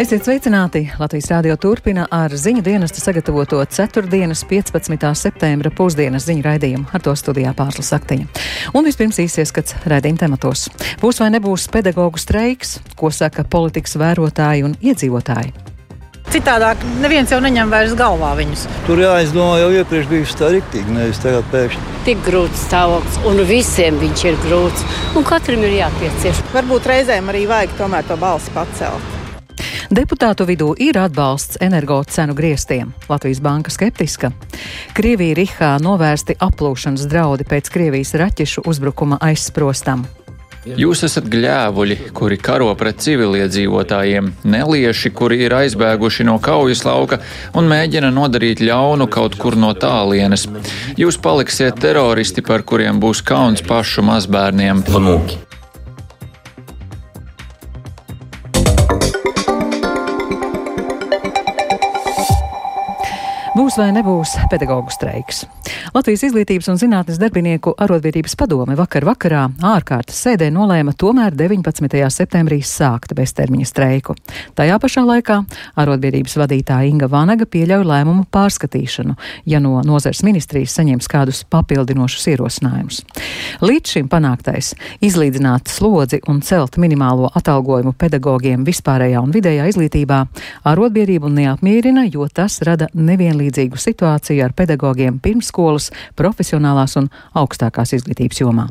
Esiet 0.00 0.24
sveicināti! 0.24 0.80
Latvijas 0.96 1.26
rādio 1.28 1.52
turpina 1.60 2.06
ar 2.08 2.32
ziņu 2.32 2.62
dienesta 2.64 3.02
sagatavoto 3.02 3.58
4. 3.60 4.06
15. 4.48 5.10
septembra 5.12 5.68
pusdienas 5.76 6.24
ziņu 6.24 6.44
raidījumu. 6.46 6.86
Ar 6.96 7.04
to 7.04 7.12
studijā 7.12 7.52
pārslas 7.58 7.92
aktiņa. 7.92 8.24
Un 8.72 8.88
vispirms 8.88 9.20
īsieskats 9.20 9.76
raidījuma 9.84 10.22
tematos. 10.22 10.70
Būs 11.02 11.20
vai 11.20 11.28
nebūs 11.34 11.68
pedagoģu 11.68 12.22
streiks, 12.24 12.78
ko 12.96 13.12
saka 13.12 13.44
politikas 13.44 13.98
vērotāji 14.00 14.64
un 14.70 14.78
iedzīvotāji. 14.80 15.52
Citādāk 16.32 16.80
neviens 17.04 17.28
jau 17.28 17.44
neņem 17.44 17.68
vairs 17.68 17.92
galvā 18.00 18.32
viņus. 18.40 18.64
Tur 18.88 19.04
jāizdomā 19.04 19.60
jau 19.66 19.70
iepriekš 19.82 20.10
bijusi 20.16 20.40
tā 20.40 20.52
rīktīgi, 20.56 20.96
nevis 20.96 21.20
tagad 21.20 21.44
pēkšņi. 21.52 21.88
Tik 22.08 22.24
grūts 22.24 22.66
stāvoklis, 22.70 23.20
un 23.28 23.44
visiem 23.52 24.00
viņš 24.00 24.28
ir 24.32 24.42
grūts, 24.48 24.90
un 25.12 25.28
katram 25.28 25.68
ir 25.68 25.82
jāpiecieš. 25.82 26.46
Varbūt 26.56 26.92
reizēm 26.94 27.34
arī 27.34 27.44
vajag 27.52 27.80
tomēr 27.84 28.08
to 28.08 28.16
balsi 28.16 28.56
pacelt. 28.56 29.19
Deputātu 29.88 30.44
vidū 30.48 30.74
ir 30.78 30.98
atbalsts 31.00 31.58
energocenu 31.64 32.36
griestiem. 32.36 32.92
Latvijas 33.08 33.40
banka 33.40 33.72
skeptiska. 33.72 34.32
Krievija 34.92 35.38
Rihā 35.40 35.74
novērsti 35.82 36.36
aplūšanas 36.36 37.08
draudi 37.10 37.48
pēc 37.48 37.72
Krievijas 37.72 38.12
raķešu 38.20 38.66
uzbrukuma 38.68 39.18
aizsprostam. 39.24 40.04
Jūs 40.60 41.06
esat 41.06 41.24
gļēvuļi, 41.32 41.96
kuri 42.12 42.36
karo 42.36 42.68
pret 42.76 43.00
civiliedzīvotājiem, 43.00 44.28
nelieši, 44.44 45.12
kuri 45.16 45.40
ir 45.46 45.54
aizbēguši 45.56 46.26
no 46.28 46.36
kaujas 46.36 46.84
lauka 46.84 47.22
un 47.56 47.70
mēģina 47.70 48.12
nodarīt 48.12 48.60
ļaunu 48.60 49.08
kaut 49.08 49.40
kur 49.40 49.56
no 49.56 49.72
tālienes. 49.72 50.44
Jūs 51.00 51.16
paliksiet 51.24 51.80
teroristi, 51.80 52.44
par 52.44 52.66
kuriem 52.68 53.00
būs 53.00 53.24
kauns 53.24 53.64
pašu 53.64 54.04
mazbērniem. 54.04 54.84
Lamūki. 54.92 55.49
Vai 63.80 63.90
nebūs 63.96 64.34
pedagoģu 64.50 64.92
streiks? 64.92 65.44
Latvijas 65.94 66.26
izglītības 66.26 66.68
un 66.72 66.78
zinātnes 66.80 67.18
darbinieku 67.20 67.72
arotbiedrības 67.80 68.34
padome 68.38 68.74
vakar 68.76 69.06
vakarā 69.08 69.46
ārkārtas 69.64 70.18
sēdē 70.26 70.50
nolēma 70.52 70.92
tomēr 70.98 71.32
19. 71.38 71.96
septembrī 72.12 72.60
sākt 72.66 73.14
beztermiņa 73.16 73.68
streiku. 73.70 74.16
Tajā 74.58 74.76
pašā 74.82 75.04
laikā 75.06 75.38
arotbiedrības 75.80 76.36
vadītāja 76.42 76.90
Inga 76.90 77.08
Vanaga 77.10 77.46
pieļauj 77.48 77.86
lēmumu 77.88 78.26
pārskatīšanu, 78.34 79.16
ja 79.48 79.62
no 79.64 79.80
nozars 79.86 80.20
ministrijas 80.26 80.76
saņems 80.76 81.08
kādus 81.10 81.42
papildinošus 81.50 82.28
ierosinājumus. 82.34 83.00
Līdz 83.64 83.96
šim 83.96 84.12
panāktais- 84.12 84.74
izlīdzināt 85.08 85.72
slodzi 85.72 86.20
un 86.28 86.42
celt 86.42 86.76
minimālo 86.76 87.30
atalgojumu 87.34 87.94
pedagogiem 87.94 88.64
vispārējā 88.66 89.22
un 89.22 89.32
vidējā 89.32 89.72
izglītībā- 89.72 90.26
arotbiedrību 90.70 91.32
neapmierina, 91.32 92.06
jo 92.12 92.28
tas 92.28 92.60
rada 92.60 92.88
nevienlīdzīgu 92.94 93.69
situāciju 93.78 94.44
ar 94.44 94.54
pedagogiem 94.56 95.20
pirmsskolas, 95.22 95.90
profesionālās 96.16 96.96
un 97.00 97.10
augstākās 97.34 97.94
izglītības 97.98 98.40
jomā. 98.42 98.66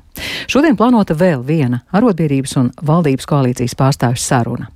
Šodien 0.48 0.78
plānota 0.80 1.16
vēl 1.16 1.46
viena 1.46 1.84
arotbiedrības 1.92 2.58
un 2.60 2.74
valdības 2.82 3.30
koalīcijas 3.30 3.78
pārstāvju 3.80 4.26
saruna. 4.26 4.72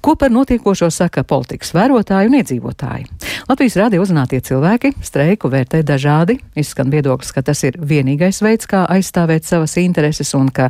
Ko 0.00 0.14
par 0.18 0.30
notiekošo 0.30 0.88
saka 0.90 1.22
politikas 1.24 1.72
vērotāji 1.74 2.28
un 2.30 2.36
iedzīvotāji? 2.40 3.06
Latvijas 3.48 3.76
rādio 3.78 4.02
uzrunātie 4.02 4.40
cilvēki 4.44 4.92
streiku 5.04 5.50
vērtē 5.52 5.82
dažādi. 5.86 6.38
Izskan 6.58 6.90
viedoklis, 6.92 7.32
ka 7.34 7.44
tas 7.46 7.62
ir 7.66 7.78
vienīgais 7.78 8.42
veids, 8.42 8.68
kā 8.70 8.84
aizstāvēt 8.90 9.46
savas 9.46 9.76
intereses 9.80 10.34
un 10.34 10.50
ka 10.54 10.68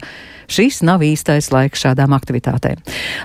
šis 0.53 0.83
nav 0.87 1.05
īstais 1.07 1.51
laiks 1.55 1.87
šādām 1.87 2.15
aktivitātēm. 2.17 2.83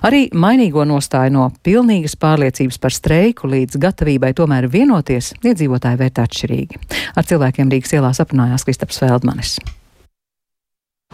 Arī 0.08 0.24
mainīgo 0.34 0.86
nostāju 0.88 1.36
no 1.36 1.50
pilnīgas 1.66 2.16
pārliecības 2.22 2.80
par 2.82 2.96
streiku 2.96 3.52
līdz 3.52 3.78
gatavībai 3.82 4.34
tomēr 4.38 4.70
vienoties 4.72 5.34
iedzīvotāji 5.44 6.02
vērtē 6.02 6.26
atšķirīgi. 6.26 6.82
Ar 7.16 7.28
cilvēkiem 7.28 7.76
Rīgas 7.76 7.96
ielās 8.00 8.24
aprunājās 8.24 8.68
Kristaps 8.68 9.04
Feldmanis. 9.04 9.60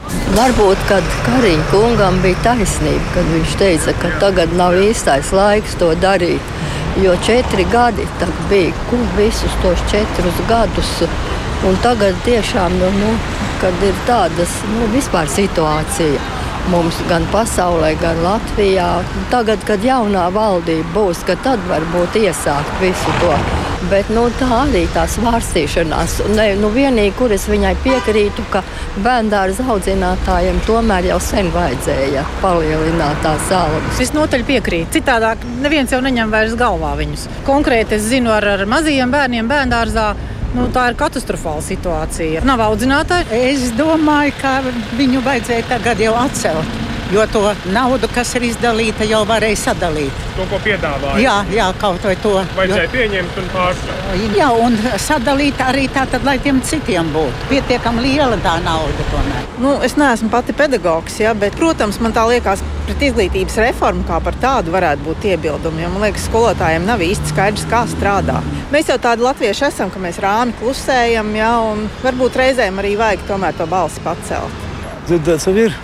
Varbūt, 0.06 0.82
kad 0.90 1.06
Kariņa 1.26 1.64
kungam 1.72 2.20
bija 2.22 2.38
taisnība, 2.46 3.06
kad 3.16 3.30
viņš 3.32 3.54
teica, 3.58 3.94
ka 4.02 4.12
tagad 4.22 4.52
nav 4.60 4.76
īstais 4.78 5.32
laiks 5.34 5.74
to 5.82 5.90
darīt. 6.04 6.52
Jo 7.02 7.16
četri 7.26 7.66
gadi 7.72 8.06
bija, 8.50 8.74
kur 8.90 9.02
visus 9.18 9.56
tos 9.64 9.82
četrus 9.92 10.42
gadus. 10.50 10.92
Un 11.66 11.78
tagad 11.82 12.18
tiešām, 12.26 12.78
nu, 12.78 12.92
nu, 13.00 13.16
kad 13.62 13.82
ir 13.86 13.98
tādas 14.06 14.54
nu, 14.70 14.86
vispār 14.94 15.30
situācija 15.34 16.17
mums 16.72 17.00
gan 17.10 17.28
pasaulē, 17.34 17.94
gan 18.02 18.20
Latvijā, 18.26 18.90
tagad, 19.32 19.64
kad 19.68 19.84
jaunā 19.84 20.28
valdība 20.36 20.92
būs, 20.96 21.24
tad 21.44 21.64
varbūt 21.72 22.20
iesākt 22.24 22.84
visu 22.84 23.18
to 23.22 23.34
Bet 23.88 24.10
nu, 24.10 24.24
tā 24.40 24.48
arī 24.64 24.82
tā 24.90 25.04
svārstīšanās. 25.08 26.18
Ne, 26.34 26.48
nu, 26.58 26.72
vienīgi, 26.74 27.14
kur 27.16 27.32
es 27.32 27.46
viņai 27.48 27.76
piekrītu, 27.84 28.44
ka 28.52 28.64
bērnu 29.06 29.62
audzinātājiem 29.70 30.58
tomēr 30.66 31.06
jau 31.12 31.20
sen 31.22 31.52
vajadzēja 31.54 32.26
palielināt 32.42 33.22
tās 33.24 33.52
algas. 33.54 34.00
Visnotaļ 34.02 34.46
piekrītu. 34.50 34.98
Citādāk 34.98 35.46
neviens 35.62 35.94
jau 35.94 36.02
neņem 36.04 36.34
vairs 36.34 36.58
galvā 36.58 36.96
viņus. 36.98 37.28
Konkrēti 37.48 38.00
es 38.00 38.10
zinu 38.10 38.34
ar, 38.34 38.50
ar 38.58 38.66
mazajiem 38.66 39.14
bērniem 39.14 39.52
bērngārzā. 39.52 40.10
Nu, 40.56 40.68
tā 40.74 40.88
ir 40.92 40.98
katastrofāla 41.00 41.64
situācija. 41.66 42.44
Nav 42.48 42.64
audzinātāji. 42.70 43.42
Es 43.52 43.72
domāju, 43.78 44.36
ka 44.42 44.60
viņu 45.00 45.24
vajadzēja 45.26 45.72
tagad 45.76 46.04
jau 46.04 46.16
atcelt 46.20 46.86
jo 47.12 47.28
to 47.28 47.56
naudu, 47.72 48.08
kas 48.12 48.34
ir 48.36 48.48
izdalīta, 48.50 49.06
jau 49.08 49.22
varēja 49.28 49.60
sadalīt. 49.62 50.24
To, 50.36 50.46
ko 50.52 50.60
piedāvāja. 50.64 51.20
Jā, 51.24 51.36
jā 51.54 51.68
kaut 51.80 52.04
vai 52.04 52.16
to. 52.24 52.34
Vajadzēja 52.58 52.88
jo... 52.88 52.92
pieņemt 52.96 53.40
un 53.42 53.50
pārstrādāt. 53.54 54.26
Jā, 54.38 54.50
un 54.66 54.78
sadalīt 55.02 55.64
arī 55.64 55.88
tātad, 55.94 56.26
lai 56.28 56.38
tiem 56.44 56.60
citiem 56.68 57.12
būtu 57.16 57.50
pietiekami 57.52 58.04
liela 58.04 58.40
tā 58.44 58.58
nauda. 58.66 59.08
Tomēr. 59.14 59.48
Nu, 59.64 59.78
es 59.88 59.96
neesmu 60.00 60.30
pati 60.34 60.56
pedagogs, 60.58 61.20
ja, 61.24 61.34
bet, 61.38 61.56
protams, 61.60 62.02
man 62.04 62.16
tā 62.16 62.28
liekas, 62.30 62.64
pret 62.88 63.08
izglītības 63.10 63.58
reformu 63.64 64.06
kā 64.08 64.20
par 64.24 64.38
tādu 64.44 64.76
varētu 64.76 65.08
būt 65.08 65.32
iebildumi. 65.32 65.86
Jo, 65.86 65.94
man 65.96 66.08
liekas, 66.10 66.28
skolotājiem 66.28 66.88
nav 66.88 67.04
īsti 67.08 67.34
skaidrs, 67.34 67.68
kā 67.72 67.86
strādā. 67.96 68.42
Mēs 68.68 68.90
jau 68.92 68.98
tādi 69.00 69.24
latvieši 69.24 69.64
esam, 69.70 69.92
ka 69.94 70.00
mēs 70.04 70.18
rāmi 70.20 70.52
klusējam, 70.60 71.30
ja, 71.38 71.54
un 71.64 71.86
varbūt 72.04 72.36
reizēm 72.36 72.82
arī 72.82 72.98
vajag 73.00 73.24
tomēr 73.30 73.56
to 73.56 73.68
balsi 73.72 74.04
pacelt. 74.04 74.66
Dzirdēts 75.08 75.48
jau 75.48 75.54
ir. 75.56 75.78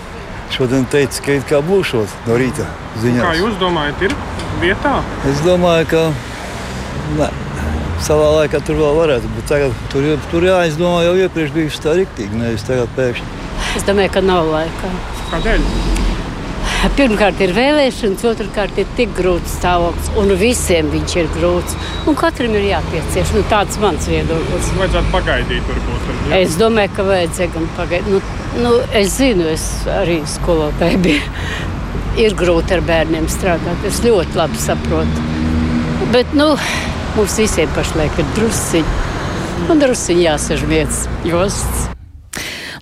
Šodien 0.51 0.83
teica, 0.91 1.21
ka 1.23 1.37
it 1.39 1.47
kā 1.47 1.61
būšot 1.63 2.27
no 2.27 2.35
rīta 2.37 2.67
ziņās. 2.99 3.23
Kā 3.23 3.31
jūs 3.39 3.55
domājat, 3.61 4.03
ir 4.09 4.17
vietā? 4.59 4.97
Es 5.31 5.39
domāju, 5.47 5.87
ka 5.93 6.03
ne. 7.21 7.31
Savā 8.03 8.27
laikā 8.41 8.59
tur 8.67 8.75
vēl 8.81 8.97
varētu 8.99 9.31
būt. 9.31 9.47
Tagad, 9.47 9.81
tur, 9.93 10.11
tur 10.33 10.43
jāizdomā 10.43 11.05
jau 11.07 11.15
iepriekš 11.23 11.55
bijusi 11.55 11.83
tā 11.87 11.95
rīktīgi, 12.01 12.35
nevis 12.43 12.67
tagad 12.67 12.91
pēkšņi. 12.99 13.43
Es 13.79 13.87
domāju, 13.87 14.17
ka 14.17 14.27
nav 14.27 14.51
laika. 14.51 14.91
Kādēļ? 15.31 16.02
Pirmkārt, 16.83 17.39
ir 17.41 17.53
vēlēšanas, 17.55 18.23
otrkārt, 18.27 18.77
ir 18.77 18.89
tik 18.97 19.13
grūts 19.17 19.55
stāvoklis, 19.57 20.09
un 20.19 20.33
visiem 20.37 20.89
viņš 20.91 21.15
ir 21.21 21.29
grūts. 21.33 21.77
Un 22.11 22.17
katram 22.19 22.53
ir 22.59 22.67
jāpiecieš. 22.67 23.31
Nu, 23.37 23.43
tāds 23.49 23.79
ir 23.79 23.85
mans 23.85 24.09
viedoklis. 24.11 24.67
Vajadzētu 24.77 25.13
pagaidīt, 25.13 25.63
varbūt. 25.69 26.09
Ja? 26.27 26.41
Es 26.43 26.57
domāju, 26.59 26.91
ka 26.97 27.05
vajadzēja 27.07 27.53
gan 27.55 27.69
pagaidīt. 27.79 28.11
Nu, 28.11 28.19
nu, 28.65 28.73
es 28.99 29.15
zinu, 29.15 29.47
es 29.55 29.65
arī 29.95 30.19
skolotāji 30.35 30.99
biju. 31.07 31.31
Ir 32.21 32.37
grūti 32.37 32.75
ar 32.75 32.83
bērniem 32.85 33.31
strādāt. 33.31 33.87
Es 33.89 34.03
ļoti 34.05 34.37
labi 34.37 34.61
saprotu. 34.61 35.25
Bet 36.13 36.35
nu, 36.37 36.51
mums 37.15 37.39
visiem 37.41 37.73
pašlaik 37.79 38.21
ir 38.21 38.29
drusciņi. 38.37 39.01
Un 39.71 39.81
drusciņi 39.81 40.27
jāsaž 40.27 40.67
vietas 40.69 41.05
josts. 41.25 41.92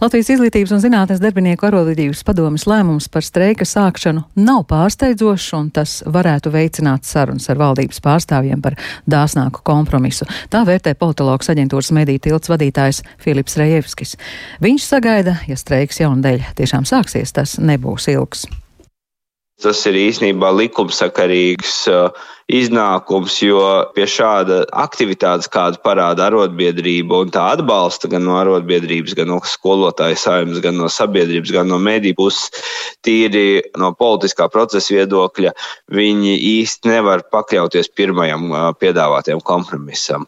Latvijas 0.01 0.31
izglītības 0.33 0.71
un 0.73 0.79
zinātnes 0.81 1.19
darbinieku 1.21 1.67
arotbiedrības 1.67 2.23
padomas 2.25 2.63
lēmums 2.65 3.05
par 3.13 3.21
streika 3.21 3.67
sākšanu 3.69 4.23
nav 4.41 4.63
pārsteidzošs, 4.71 5.51
un 5.53 5.67
tas 5.75 5.99
varētu 6.09 6.49
veicināt 6.55 7.05
sarunas 7.05 7.45
ar 7.53 7.59
valdības 7.61 8.01
pārstāvjiem 8.01 8.63
par 8.65 8.79
dāsnāku 9.05 9.61
kompromisu. 9.61 10.25
Tā 10.49 10.63
vērtē 10.65 10.95
politologs 10.97 11.53
aģentūras 11.53 11.93
mediju 11.93 12.23
tilts 12.25 12.49
vadītājs 12.49 13.03
Filips 13.21 13.59
Rejevskis. 13.61 14.15
Viņš 14.65 14.89
sagaida, 14.89 15.37
ja 15.45 15.59
streiks 15.61 16.01
jaundēļ 16.01 16.49
tiešām 16.57 16.89
sāksies, 16.89 17.37
tas 17.37 17.59
nebūs 17.61 18.09
ilgs. 18.09 18.47
Tas 19.61 19.81
ir 19.85 19.97
īstenībā 19.99 20.49
likumsakarīgs 20.57 21.75
uh, 21.91 22.09
iznākums, 22.51 23.35
jo 23.43 23.61
pie 23.95 24.05
šāda 24.09 24.61
aktivitātes, 24.83 25.49
kādu 25.51 25.79
parāda 25.85 26.27
arotbiedrība 26.27 27.21
un 27.23 27.31
tā 27.33 27.45
atbalsta 27.55 28.09
gan 28.11 28.25
no 28.27 28.35
arotbiedrības, 28.39 29.15
gan 29.17 29.31
no 29.31 29.39
skolotāju 29.45 30.17
saimnes, 30.19 30.61
gan 30.63 30.77
no 30.79 30.89
sabiedrības, 30.91 31.53
gan 31.55 31.69
no 31.71 31.79
mediju 31.81 32.17
puses, 32.19 32.49
tīri 33.05 33.61
no 33.79 33.93
politiskā 33.97 34.49
procesa 34.51 34.97
viedokļa, 34.97 35.53
viņi 35.93 36.35
īsti 36.55 36.91
nevar 36.91 37.25
pakļauties 37.31 37.93
pirmajam 37.95 38.49
uh, 38.51 38.71
piedāvātajam 38.81 39.43
kompromisam. 39.45 40.27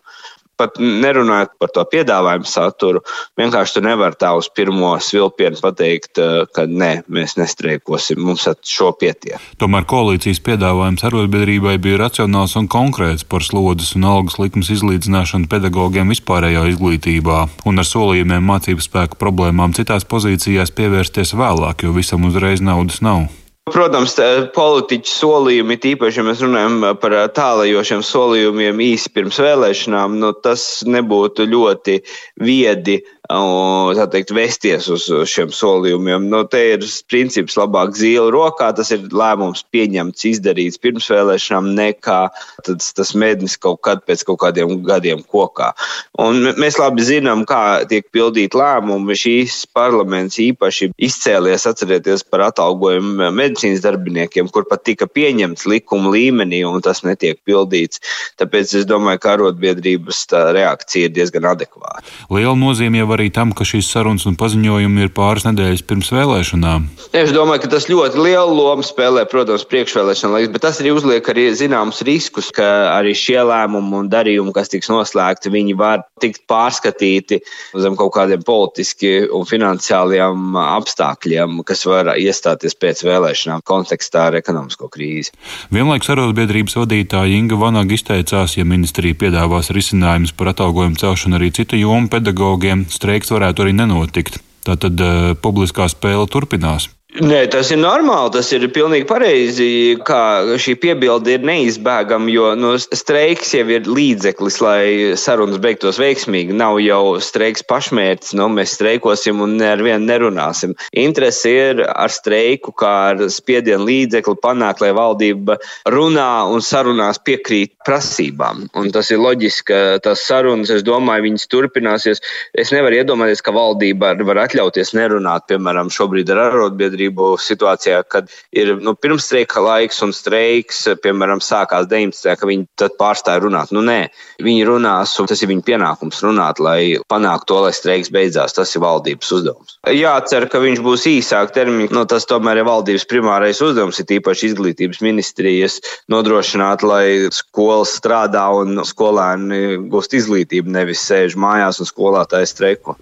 Pat 0.59 0.77
nerunājot 0.79 1.55
par 1.59 1.71
to 1.73 1.83
piedāvājumu 1.89 2.47
saturu, 2.47 3.01
vienkārši 3.39 3.77
tu 3.77 3.83
nevari 3.85 4.17
tā 4.19 4.33
uz 4.37 4.49
pirmo 4.53 4.93
svilpienu 5.01 5.59
pateikt, 5.63 6.19
eh, 6.21 6.45
ka 6.53 6.65
nē, 6.69 6.91
mēs 7.09 7.37
nestreikosim, 7.39 8.21
mums 8.21 8.47
ar 8.47 8.57
šo 8.63 8.91
pietiek. 8.99 9.41
Tomēr 9.57 9.87
koalīcijas 9.89 10.41
piedāvājums 10.45 11.05
arotbiedrībai 11.09 11.77
bija 11.81 12.03
racionāls 12.05 12.55
un 12.59 12.67
konkrēts 12.67 13.27
par 13.27 13.41
slodzes 13.41 13.95
un 13.97 14.07
algas 14.09 14.39
likmes 14.39 14.69
izlīdzināšanu 14.69 15.49
pedagogiem 15.49 16.09
vispārējā 16.13 16.67
izglītībā 16.73 17.39
un 17.65 17.79
ar 17.79 17.89
solījumiem 17.89 18.43
mācību 18.53 18.81
spēku 18.83 19.19
problēmām 19.21 19.73
citās 19.73 20.05
pozīcijās 20.05 20.71
pievērsties 20.71 21.33
vēlāk, 21.33 21.83
jo 21.83 21.95
visam 21.95 22.29
uzreiz 22.29 22.61
naudas 22.61 23.01
nav. 23.01 23.29
Protams, 23.71 24.17
politiķu 24.55 25.07
solījumi, 25.07 25.77
tīpaši, 25.79 26.19
ja 26.19 26.23
mēs 26.27 26.41
runājam 26.43 26.81
par 26.99 27.13
tālajošiem 27.31 28.01
solījumiem 28.03 28.81
īsi 28.83 29.11
pirms 29.15 29.39
vēlēšanām, 29.39 30.17
nu, 30.19 30.33
tas 30.43 30.83
nebūtu 30.83 31.47
ļoti 31.47 31.95
viedi 32.43 32.97
tā 33.29 34.05
teikt, 34.11 34.33
vesties 34.35 34.89
uz 34.91 35.07
šiem 35.29 35.51
solījumiem. 35.55 36.27
Nu, 36.27 36.43
te 36.43 36.59
ir 36.73 36.83
princips 37.07 37.55
labāk 37.55 37.95
zīle 37.95 38.31
rokā, 38.33 38.73
tas 38.75 38.91
ir 38.91 39.07
lēmums 39.11 39.63
pieņemts, 39.71 40.25
izdarīts 40.27 40.81
pirms 40.81 41.07
vēlēšanām, 41.09 41.71
nekā 41.77 42.19
tas, 42.65 42.91
tas 42.93 43.13
mēdnis 43.15 43.55
kaut 43.57 43.81
kad 43.83 44.03
pēc 44.05 44.25
kaut 44.27 44.41
kādiem 44.43 44.83
gadiem 44.83 45.23
kokā. 45.23 45.71
Un 46.19 46.53
mēs 46.59 46.79
labi 46.81 47.03
zinām, 47.03 47.45
kā 47.47 47.85
tiek 47.87 48.09
pildīt 48.11 48.57
lēmumi. 48.57 49.15
Šīs 49.23 49.63
parlaments 49.71 50.39
īpaši 50.41 50.91
izcēlies, 50.97 51.67
atcerieties 51.69 52.25
par 52.27 52.47
atalgojumu 52.49 53.31
medicīnas 53.31 53.83
darbiniekiem, 53.85 54.49
kur 54.51 54.67
pat 54.67 54.83
tika 54.83 55.07
pieņemts 55.07 55.67
likuma 55.69 56.11
līmenī, 56.11 56.63
un 56.67 56.83
tas 56.83 57.03
netiek 57.07 57.39
pildīts. 57.47 58.01
Tāpēc 58.41 58.75
es 58.81 58.87
domāju, 58.89 59.21
ka 59.23 59.37
arotbiedrības 59.37 60.25
reakcija 60.57 61.07
ir 61.07 61.15
diezgan 61.15 61.47
adekvāta. 61.53 62.03
Liela 62.33 62.55
nozīme 62.59 62.99
jau 62.99 63.12
arī 63.15 63.29
tam, 63.33 63.53
ka 63.55 63.65
šīs 63.67 63.89
sarunas 63.93 64.25
un 64.29 64.37
paziņojumi 64.39 65.05
ir 65.05 65.11
pāris 65.15 65.45
nedēļas 65.47 65.85
pirms 65.87 66.11
vēlēšanām? 66.13 66.87
Es 67.13 67.33
domāju, 67.35 67.63
ka 67.63 67.71
tas 67.75 67.89
ļoti 67.91 68.21
lielu 68.21 68.55
lomu 68.57 68.85
spēlē, 68.85 69.25
protams, 69.29 69.65
priekšvēlēšana 69.69 70.37
laiks, 70.37 70.51
bet 70.53 70.65
tas 70.65 70.79
arī 70.81 70.93
uzliek 70.95 71.29
arī 71.29 71.47
zināmus 71.57 72.01
riskus, 72.07 72.49
ka 72.55 72.69
arī 72.95 73.13
šie 73.17 73.39
lēmumi 73.45 73.99
un 74.01 74.09
darījumi, 74.11 74.53
kas 74.55 74.71
tiks 74.73 74.91
noslēgti, 74.91 75.53
viņi 75.53 75.77
var 75.79 76.05
tikt 76.23 76.43
pārskatīti 76.49 77.39
zem 77.79 77.97
kaut 77.99 78.13
kādiem 78.15 78.43
politiski 78.45 79.27
un 79.33 79.45
finansiāliem 79.49 80.57
apstākļiem, 80.63 81.61
kas 81.67 81.85
var 81.89 82.13
iestāties 82.17 82.77
pēc 82.79 83.03
vēlēšanām 83.07 83.63
kontekstā 83.67 84.29
ar 84.29 84.39
ekonomisko 84.39 84.89
krīzi. 84.93 85.33
Vienlaikus 85.73 86.11
arotbiedrības 86.13 86.77
vadītāja 86.79 87.37
Inga 87.37 87.57
Vanaga 87.59 87.95
izteicās, 87.95 88.57
ja 88.57 88.65
ministrija 88.67 89.17
piedāvās 89.19 89.71
risinājumus 89.75 90.33
par 90.37 90.53
atalgojumu 90.53 90.99
celšanu 91.01 91.39
arī 91.39 91.51
citu 91.55 91.79
jomu 91.79 92.09
pedagogiem, 92.13 92.85
streiks 93.03 93.31
varētu 93.35 93.65
arī 93.65 93.75
nenotikt. 93.75 94.39
Tātad 94.63 94.99
uh, 95.03 95.33
publiskā 95.43 95.89
spēle 95.91 96.23
turpinās. 96.31 96.87
Nē, 97.13 97.43
tas 97.53 97.69
ir 97.69 97.77
normāli, 97.77 98.31
tas 98.33 98.47
ir 98.55 98.63
pilnīgi 98.73 99.05
pareizi, 99.05 99.65
ka 100.01 100.57
šī 100.57 100.73
piebilde 100.81 101.35
ir 101.35 101.43
neizbēgama, 101.45 102.25
jo 102.33 102.47
nu, 102.57 102.71
streiks 102.81 103.51
jau 103.53 103.67
ir 103.69 103.85
līdzeklis, 103.85 104.55
lai 104.63 104.85
sarunas 105.21 105.59
beigtos 105.61 105.99
veiksmīgi. 106.01 106.55
Nav 106.57 106.79
jau 106.81 107.19
streiks 107.21 107.61
pašmērķis, 107.69 108.33
nu, 108.39 108.47
mēs 108.49 108.73
streikosim 108.79 109.43
un 109.45 109.61
ar 109.61 109.83
vienu 109.85 110.07
nerunāsim. 110.07 110.73
Interese 111.03 111.51
ir 111.53 111.83
ar 111.85 112.09
streiku, 112.09 112.73
kā 112.73 112.93
ar 113.11 113.21
spiedienu 113.29 113.85
līdzekli 113.91 114.41
panākt, 114.41 114.81
lai 114.81 114.89
valdība 114.97 115.59
runā 115.93 116.31
un 116.49 116.65
sarunās 116.65 117.21
piekrīt 117.21 117.75
prasībām. 117.85 118.65
Un 118.73 118.89
tas 118.95 119.13
ir 119.13 119.21
loģiski, 119.21 119.67
ka 119.69 119.83
tas 120.09 120.25
sarunas, 120.25 120.73
es 120.73 120.81
domāju, 120.81 121.27
viņas 121.27 121.45
turpināsies. 121.53 122.25
Es 122.57 122.73
nevaru 122.73 123.03
iedomāties, 123.03 123.45
ka 123.45 123.53
valdība 123.53 124.15
var 124.25 124.47
atļauties 124.47 124.95
nerunāt, 124.97 125.45
piemēram, 125.53 125.93
šobrīd 125.93 126.33
ar 126.33 126.47
arotbiedrību 126.47 127.02
arotbiedrību 127.03 127.37
situācijā, 127.39 128.03
kad 128.07 128.29
ir 128.51 128.79
nu, 128.81 128.95
pirmstreika 128.95 129.61
laiks 129.61 130.01
un 130.03 130.13
streiks, 130.13 130.87
piemēram, 131.01 131.41
sākās 131.41 131.87
19. 131.87 132.35
ka 132.39 132.47
viņi 132.47 132.67
tad 132.77 132.97
pārstāja 132.99 133.41
runāt. 133.43 133.71
Nu, 133.71 133.81
nē, 133.81 134.09
viņi 134.41 134.65
runās, 134.65 135.19
un 135.19 135.27
tas 135.27 135.41
ir 135.41 135.49
viņu 135.49 135.63
pienākums 135.63 136.23
runāt, 136.23 136.59
lai 136.59 136.97
panāktu 137.09 137.47
to, 137.47 137.59
lai 137.65 137.73
streiks 137.73 138.11
beidzās. 138.11 138.53
Tas 138.53 138.73
ir 138.75 138.83
valdības 138.83 139.31
uzdevums. 139.31 139.77
Jācer, 139.89 140.47
ka 140.49 140.59
viņš 140.59 140.83
būs 140.83 141.07
īsāk 141.07 141.53
termiņš. 141.53 141.93
Nu, 141.93 142.05
tas 142.05 142.25
tomēr 142.25 142.61
ir 142.61 142.67
valdības 142.67 143.07
primārais 143.09 143.61
uzdevums, 143.61 143.99
ir 143.99 144.17
īpaši 144.19 144.51
izglītības 144.51 145.01
ministrijas 145.03 145.79
nodrošināt, 146.11 146.83
lai 146.85 147.29
skolas 147.33 147.95
strādā 147.99 148.47
un 148.55 148.83
skolēni 148.85 149.89
gūst 149.91 150.15
izglītību, 150.17 150.71
nevis 150.73 151.03
sēž 151.07 151.37
mājās 151.39 151.81
un 151.83 151.89
skolētāji 151.89 152.53
streiko. 152.53 152.97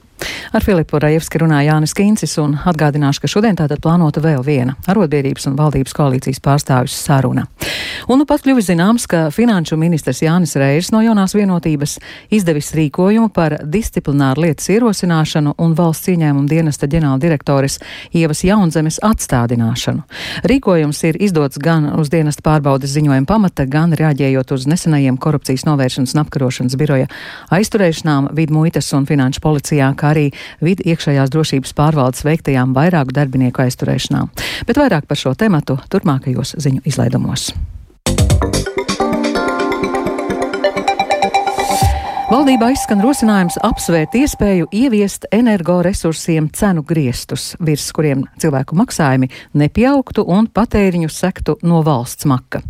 Ar 0.52 0.64
Filipu 0.66 1.00
Rajevski 1.00 1.40
runāja 1.42 1.72
Jānis 1.72 1.94
Kīncis 1.98 2.38
un 2.42 2.58
atgādināšu, 2.68 3.24
ka 3.24 3.30
šodien 3.32 3.56
tātad 3.56 3.82
plānota 3.84 4.22
vēl 4.24 4.44
viena 4.46 4.76
arotbiedrības 4.92 5.48
un 5.50 5.56
valdības 5.60 5.96
koalīcijas 5.96 6.42
pārstāvis 6.44 6.96
saruna. 6.98 7.46
Un 8.12 8.22
nu 8.22 8.26
pat 8.28 8.44
kļuvis 8.44 8.68
zināms, 8.72 9.06
ka 9.10 9.30
finanšu 9.34 9.78
ministrs 9.80 10.22
Jānis 10.26 10.56
Reirs 10.60 10.92
no 10.92 11.02
jaunās 11.06 11.36
vienotības 11.38 11.98
izdevis 12.34 12.72
rīkojumu 12.78 13.30
par 13.34 13.58
disciplināru 13.64 14.46
lietas 14.46 14.70
ierosināšanu 14.74 15.54
un 15.62 15.76
valsts 15.78 16.12
ieņēmumu 16.12 16.50
dienesta 16.50 16.90
ģenerāldirektoris 16.92 17.80
Ievas 18.18 18.44
Jaunzemes 18.44 19.00
atstādināšanu. 19.06 20.04
Rīkojums 20.50 21.04
ir 21.10 21.22
izdots 21.22 21.62
gan 21.62 21.88
uz 21.96 22.12
dienesta 22.12 22.44
pārbaudes 22.46 22.94
ziņojuma 22.96 23.30
pamata, 23.30 23.66
gan 23.70 23.96
reaģējot 23.98 24.56
uz 24.58 24.68
nesenajiem 24.70 25.20
korupcijas 25.22 25.68
novēršanas 25.70 26.16
un 26.16 26.24
apkarošanas 26.26 26.78
biroja 26.82 27.10
aizturēšanām 27.54 28.32
vidmuitas 28.36 28.92
un 28.98 29.08
finanšu 29.10 29.44
policijā, 29.44 29.92
kā 29.96 30.11
arī 30.12 30.30
vidi 30.64 30.92
iekšējās 30.92 31.34
drošības 31.34 31.76
pārvaldes 31.78 32.26
veiktajām 32.28 32.76
vairāku 32.78 33.16
darbinieku 33.16 33.66
aizturēšanām. 33.66 34.32
Bet 34.68 34.82
vairāk 34.82 35.10
par 35.10 35.20
šo 35.20 35.36
tematu 35.36 35.80
turpmākajos 35.92 36.58
ziņu 36.62 36.86
izlaidumos. 36.92 37.52
Valdībā 42.32 42.70
izskan 42.72 43.02
rosinājums 43.04 43.58
apsvērt 43.60 44.14
iespēju 44.16 44.70
ieviest 44.72 45.26
energoresursiem 45.36 46.46
cenu 46.56 46.80
griestus, 46.88 47.50
virs 47.60 47.90
kuriem 47.92 48.22
cilvēku 48.40 48.78
maksājumi 48.80 49.28
nepieaugtu 49.60 50.24
un 50.32 50.48
patēriņu 50.48 51.12
sektu 51.12 51.58
no 51.68 51.82
valsts 51.84 52.30
maka. 52.32 52.62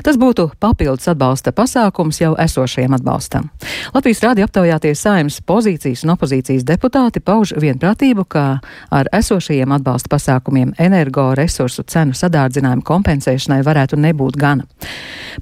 Tas 0.00 0.16
būtu 0.16 0.46
papildus 0.56 1.10
atbalsta 1.12 1.52
pasākums 1.52 2.22
jau 2.22 2.32
esošajam 2.40 2.96
atbalstam. 2.96 3.50
Latvijas 3.92 4.22
rādi 4.24 4.46
aptaujāties 4.46 5.04
saimnes 5.04 5.36
pozīcijas 5.44 6.06
un 6.06 6.14
opozīcijas 6.16 6.64
deputāti 6.64 7.20
pauž 7.20 7.52
vienprātību, 7.60 8.24
ka 8.24 8.46
ar 8.88 9.12
esošajiem 9.20 9.76
atbalsta 9.76 10.14
pasākumiem 10.16 10.72
energoresursu 10.80 11.84
cenu 11.92 12.16
sadārdzinājumu 12.16 12.88
kompensēšanai 12.88 13.60
varētu 13.68 14.00
nebūt 14.00 14.40
gana. 14.40 14.64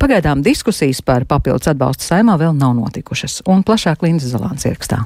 Pagaidām 0.02 0.42
diskusijas 0.44 0.98
par 1.02 1.24
papildus 1.30 1.70
atbalstu 1.70 2.10
saimā 2.10 2.34
vēl 2.42 2.58
nav 2.58 2.74
notikušas. 2.76 3.44
Un 3.48 3.62
plašāk 3.68 4.04
Lindas 4.06 4.32
Zalāns 4.32 4.66
ierakstā. 4.68 5.04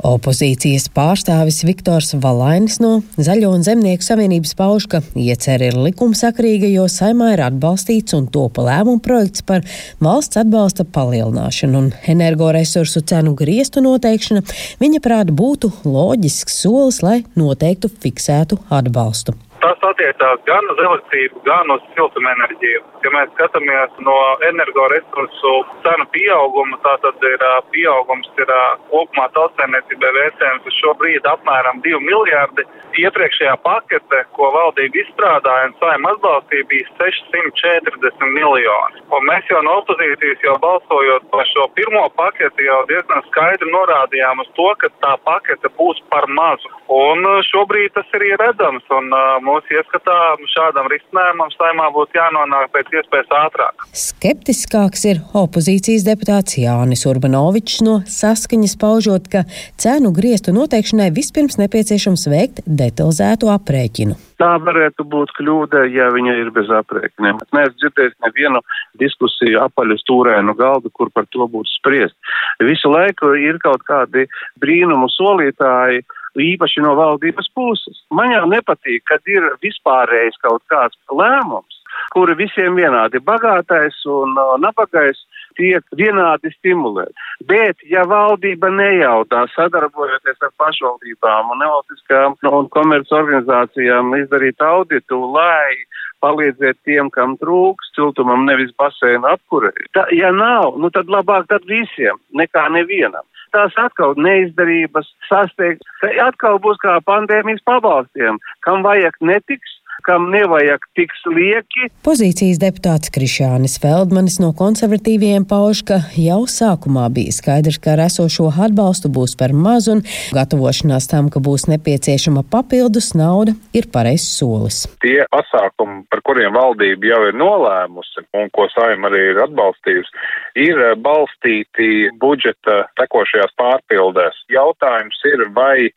Opozīcijas 0.00 0.86
pārstāvis 0.96 1.58
Viktors 1.68 2.14
Valainis 2.22 2.78
no 2.80 3.02
Zaļo 3.20 3.50
un 3.52 3.64
Zemnieku 3.66 4.04
savienības 4.06 4.54
pauž, 4.56 4.86
ka 4.88 5.02
iecer 5.12 5.60
ir 5.66 5.76
likumsakrīga, 5.76 6.70
jo 6.72 6.86
saimā 6.88 7.34
ir 7.34 7.42
atbalstīts 7.44 8.16
un 8.16 8.30
topa 8.32 8.64
lēmuma 8.64 9.04
projekts 9.04 9.44
par 9.44 9.66
valsts 10.00 10.40
atbalsta 10.40 10.88
palielināšanu 10.88 11.82
un 11.82 11.92
energoresursu 12.14 13.04
cenu 13.12 13.36
griestu 13.36 13.84
noteikšana, 13.84 14.46
viņa 14.80 15.04
prāta 15.04 15.36
būtu 15.36 15.74
loģisks 15.84 16.62
solis, 16.64 17.02
lai 17.04 17.20
noteiktu 17.36 17.92
fiksētu 18.00 18.62
atbalstu. 18.72 19.36
Tas 19.60 19.82
attiecās 19.84 20.40
gan 20.48 20.68
uz 20.72 20.78
elektrību, 20.80 21.42
gan 21.44 21.68
uz 21.74 21.82
siltumenerģiju. 21.92 22.80
Ja 23.04 23.10
mēs 23.12 23.32
skatāmies 23.34 23.98
no 24.06 24.14
energoresursu 24.48 25.52
cenu 25.84 26.06
pieauguma, 26.14 26.78
tātad 26.86 27.26
ir 27.28 27.44
pieaugums 27.74 28.30
ir 28.40 28.52
kopumā 28.88 29.26
tautsēmniecībai 29.36 30.12
vērtējums 30.16 30.70
uz 30.70 30.78
šo 30.80 30.94
brīdi 31.02 31.28
apmēram 31.28 31.82
2 31.84 32.00
miljārdi. 32.06 32.64
Iepriekšējā 33.04 33.58
pakete, 33.64 34.22
ko 34.36 34.48
valdība 34.56 35.02
izstrādāja 35.02 35.68
un 35.68 35.76
saima 35.82 36.14
atbalstīja, 36.16 36.68
bija 36.72 36.88
640 37.02 38.32
miljoni. 38.32 39.04
Un 39.12 39.28
mēs 39.28 39.52
jau 39.52 39.60
no 39.66 39.76
opozīcijas 39.82 40.40
jau 40.46 40.56
balsojot 40.64 41.28
par 41.34 41.44
šo 41.52 41.68
pirmo 41.76 42.06
paketi 42.16 42.64
jau 42.64 42.80
diezgan 42.88 43.24
skaidri 43.28 43.68
norādījām 43.76 44.40
uz 44.40 44.50
to, 44.56 44.72
ka 44.80 44.88
tā 45.04 45.14
pakete 45.28 45.72
būs 45.76 46.00
par 46.08 46.28
mazu. 46.32 46.72
Un 46.90 47.28
šobrīd 47.52 47.92
tas 47.94 48.18
ir 48.18 48.26
redzams. 48.40 48.88
Un, 48.90 49.12
uh, 49.12 49.49
mūsu 49.50 49.80
uzskatām, 49.80 50.46
šādam 50.54 50.88
risinājumam 50.92 51.50
saimā 51.56 51.90
būtu 51.94 52.18
jānonāk 52.18 52.70
pēc 52.74 52.92
iespējas 53.00 53.34
ātrāk. 53.40 53.84
Skeptiskāks 53.96 55.04
ir 55.10 55.22
opozīcijas 55.36 56.06
deputāts 56.06 56.58
Jānis 56.60 57.06
Urbanovičs 57.10 57.80
no 57.86 58.00
saskaņas 58.06 58.76
paužot, 58.80 59.28
ka 59.32 59.44
cenu 59.80 60.14
griestu 60.16 60.54
noteikšanai 60.56 61.10
vispirms 61.16 61.58
nepieciešams 61.60 62.26
veikt 62.30 62.64
detalizētu 62.66 63.50
aprēķinu. 63.52 64.18
Tā 64.40 64.54
varētu 64.64 65.04
būt 65.04 65.34
kļūda, 65.36 65.84
ja 65.92 66.08
viņa 66.14 66.36
ir 66.40 66.52
bez 66.56 66.70
aprēķiniem. 66.72 67.42
Neesmu 67.52 67.76
dzirdējis 67.82 68.16
nevienu 68.24 68.62
diskusiju 69.02 69.60
apaļu 69.66 69.98
stūrēnu 70.00 70.54
galdu, 70.56 70.92
kur 70.96 71.10
par 71.12 71.28
to 71.34 71.44
būtu 71.50 71.68
spriest. 71.74 72.16
Visu 72.64 72.92
laiku 72.92 73.34
ir 73.36 73.60
kaut 73.60 73.84
kādi 73.88 74.24
brīnumu 74.62 75.10
solītāji, 75.12 76.06
īpaši 76.38 76.84
no 76.84 76.94
valdības 76.98 77.50
puses. 77.54 78.02
Man 78.14 78.32
jau 78.34 78.46
nepatīk, 78.50 79.04
kad 79.10 79.24
ir 79.30 79.46
vispārējais 79.64 80.38
kaut 80.44 80.62
kāds 80.70 80.98
lēmums, 81.10 81.80
kuri 82.14 82.36
visiem 82.38 82.78
vienādi 82.78 83.20
bagātais 83.24 83.98
un 84.06 84.36
uh, 84.38 84.56
nabagais 84.62 85.18
tiek 85.58 85.84
vienādi 85.96 86.52
stimulēti. 86.54 87.14
Bet, 87.48 87.82
ja 87.90 88.04
valdība 88.08 88.70
nejaudā 88.72 89.46
sadarbojoties 89.54 90.38
ar 90.46 90.52
pašvaldībām 90.60 91.54
un 91.54 91.62
nevalstiskām 91.64 92.36
un 92.52 92.68
komerces 92.74 93.16
organizācijām 93.16 94.14
izdarīt 94.20 94.62
auditu, 94.64 95.18
lai 95.34 95.80
palīdzēt 96.20 96.76
tiem, 96.84 97.08
kam 97.10 97.36
trūks 97.40 97.94
siltumam, 97.96 98.44
nevis 98.48 98.72
basēna 98.78 99.34
apkurē. 99.36 99.72
Ta, 99.96 100.04
ja 100.14 100.30
nav, 100.36 100.76
nu 100.80 100.92
tad 100.92 101.08
labāk 101.12 101.48
tad 101.48 101.64
visiem, 101.68 102.20
nekā 102.36 102.68
nevienam 102.76 103.24
tās 103.54 103.76
atkal 103.80 104.14
neizdarības 104.20 105.08
sasteigt. 105.28 105.84
Atkal 106.22 106.60
būs 106.62 106.80
kā 106.82 106.98
pandēmijas 107.06 107.62
pabalstiem, 107.68 108.40
kam 108.66 108.84
vajag 108.86 109.18
netiks, 109.20 109.79
kam 110.04 110.28
nevajag 110.32 110.84
tik 110.98 111.12
slieki. 111.22 111.90
Pozīcijas 112.06 112.60
deputāts 112.62 113.12
Krišānis 113.14 113.78
Feldmanis 113.82 114.38
no 114.42 114.52
konservatīviem 114.56 115.46
pauž, 115.48 115.82
ka 115.88 116.00
jau 116.18 116.42
sākumā 116.50 117.06
bija 117.14 117.34
skaidrs, 117.34 117.80
ka 117.82 117.94
ar 117.94 118.04
esošo 118.06 118.50
atbalstu 118.66 119.10
būs 119.12 119.36
par 119.40 119.54
maz 119.56 119.88
un 119.92 120.02
gatavošanās 120.36 121.08
tam, 121.10 121.30
ka 121.32 121.42
būs 121.42 121.68
nepieciešama 121.70 122.44
papildus 122.50 123.12
nauda, 123.18 123.54
ir 123.76 123.90
pareizs 123.92 124.28
solis. 124.38 124.84
Tie 125.04 125.18
pasākumi, 125.32 126.04
par 126.10 126.24
kuriem 126.26 126.54
valdība 126.56 127.12
jau 127.12 127.22
ir 127.30 127.38
nolēmusi 127.40 128.26
un 128.38 128.50
ko 128.54 128.68
saima 128.74 129.10
arī 129.10 129.22
ir 129.32 129.42
atbalstījusi, 129.46 130.28
ir 130.66 130.84
balstīti 131.04 132.10
budžeta 132.20 132.84
tekošajās 133.00 133.56
pārpildēs. 133.60 134.44
Jautājums 134.52 135.20
ir, 135.32 135.46
vai 135.56 135.90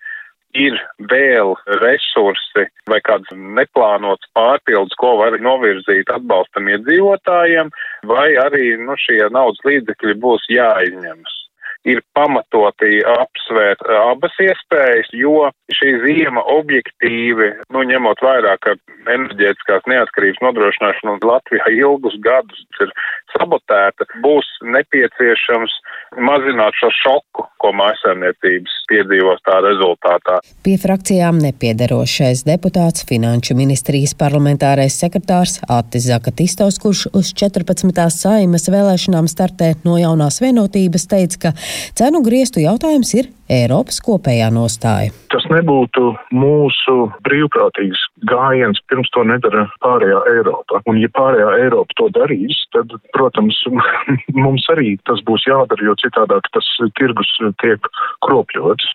ir 0.54 0.78
vēl 1.12 1.54
resursi 1.82 2.66
vai 2.90 3.00
kāds 3.06 3.30
neplānots 3.34 4.30
pārpildus, 4.38 4.96
ko 5.02 5.18
var 5.22 5.38
novirzīt 5.42 6.12
atbalstam 6.14 6.70
iedzīvotājiem, 6.72 7.72
vai 8.10 8.34
arī 8.42 8.76
nu, 8.82 8.98
šie 9.00 9.22
naudas 9.34 9.64
līdzekļi 9.68 10.20
būs 10.24 10.50
jāizņemas. 10.54 11.40
Ir 11.84 12.00
pamatoti 12.16 13.02
apsvērt 13.12 13.82
abas 13.92 14.38
iespējas, 14.40 15.10
jo 15.20 15.50
šī 15.76 15.90
ziema 16.06 16.40
objektīvi, 16.54 17.50
nu, 17.76 17.84
ņemot 17.90 18.24
vairāk, 18.24 18.64
ka 18.64 18.76
enerģētiskās 19.12 19.84
neatkarības 19.92 20.40
nodrošināšana 20.46 21.18
Latvijā 21.28 21.68
ilgus 21.76 22.16
gadus 22.24 22.64
ir 22.80 22.94
sabotēta, 23.36 24.08
būs 24.24 24.48
nepieciešams 24.76 25.76
mazināt 26.24 26.78
šo 26.80 26.90
šoku, 27.00 27.46
ko 27.62 27.72
mājasēmniecības 27.80 28.76
piedzīvos 28.92 29.44
tā 29.48 29.60
rezultātā. 29.66 30.40
Pie 30.66 30.76
frakcijām 30.82 31.40
nepiedarošais 31.44 32.46
deputāts 32.48 33.06
Finanšu 33.10 33.58
ministrijas 33.58 34.16
parlamentārais 34.20 34.98
sekretārs 35.00 35.60
Atis 35.72 36.10
Zakatistovs, 36.10 36.80
kurš 36.84 37.08
uz 37.14 37.34
14. 37.40 38.08
saimas 38.14 38.70
vēlēšanām 38.72 39.30
startē 39.32 39.74
no 39.88 39.98
jaunās 40.02 40.42
vienotības, 40.44 41.08
teica, 41.12 41.48
ka 41.48 41.56
Cenu 41.98 42.24
griestu 42.26 42.64
jautājums 42.64 43.14
ir 43.18 43.32
Eiropas 43.52 44.00
kopējā 44.04 44.48
nostāja. 44.56 45.12
Tas 45.34 45.44
nebūtu 45.52 46.14
mūsu 46.32 46.96
brīvprātīgs 47.26 48.00
gājiens, 48.30 48.80
pirms 48.88 49.10
to 49.16 49.26
nedara 49.28 49.66
pārējā 49.84 50.22
Eiropa. 50.32 50.80
Un, 50.88 51.00
ja 51.02 51.10
pārējā 51.18 51.50
Eiropa 51.66 51.98
to 52.00 52.08
darīs, 52.16 52.62
tad, 52.76 52.94
protams, 53.18 53.60
mums 54.46 54.68
arī 54.72 54.96
tas 55.10 55.24
būs 55.28 55.48
jādara, 55.50 55.90
jo 55.90 55.98
citādāk 56.00 56.48
tas 56.56 56.70
tirgus 57.00 57.34
tiek 57.64 57.92
kropļots. 58.24 58.88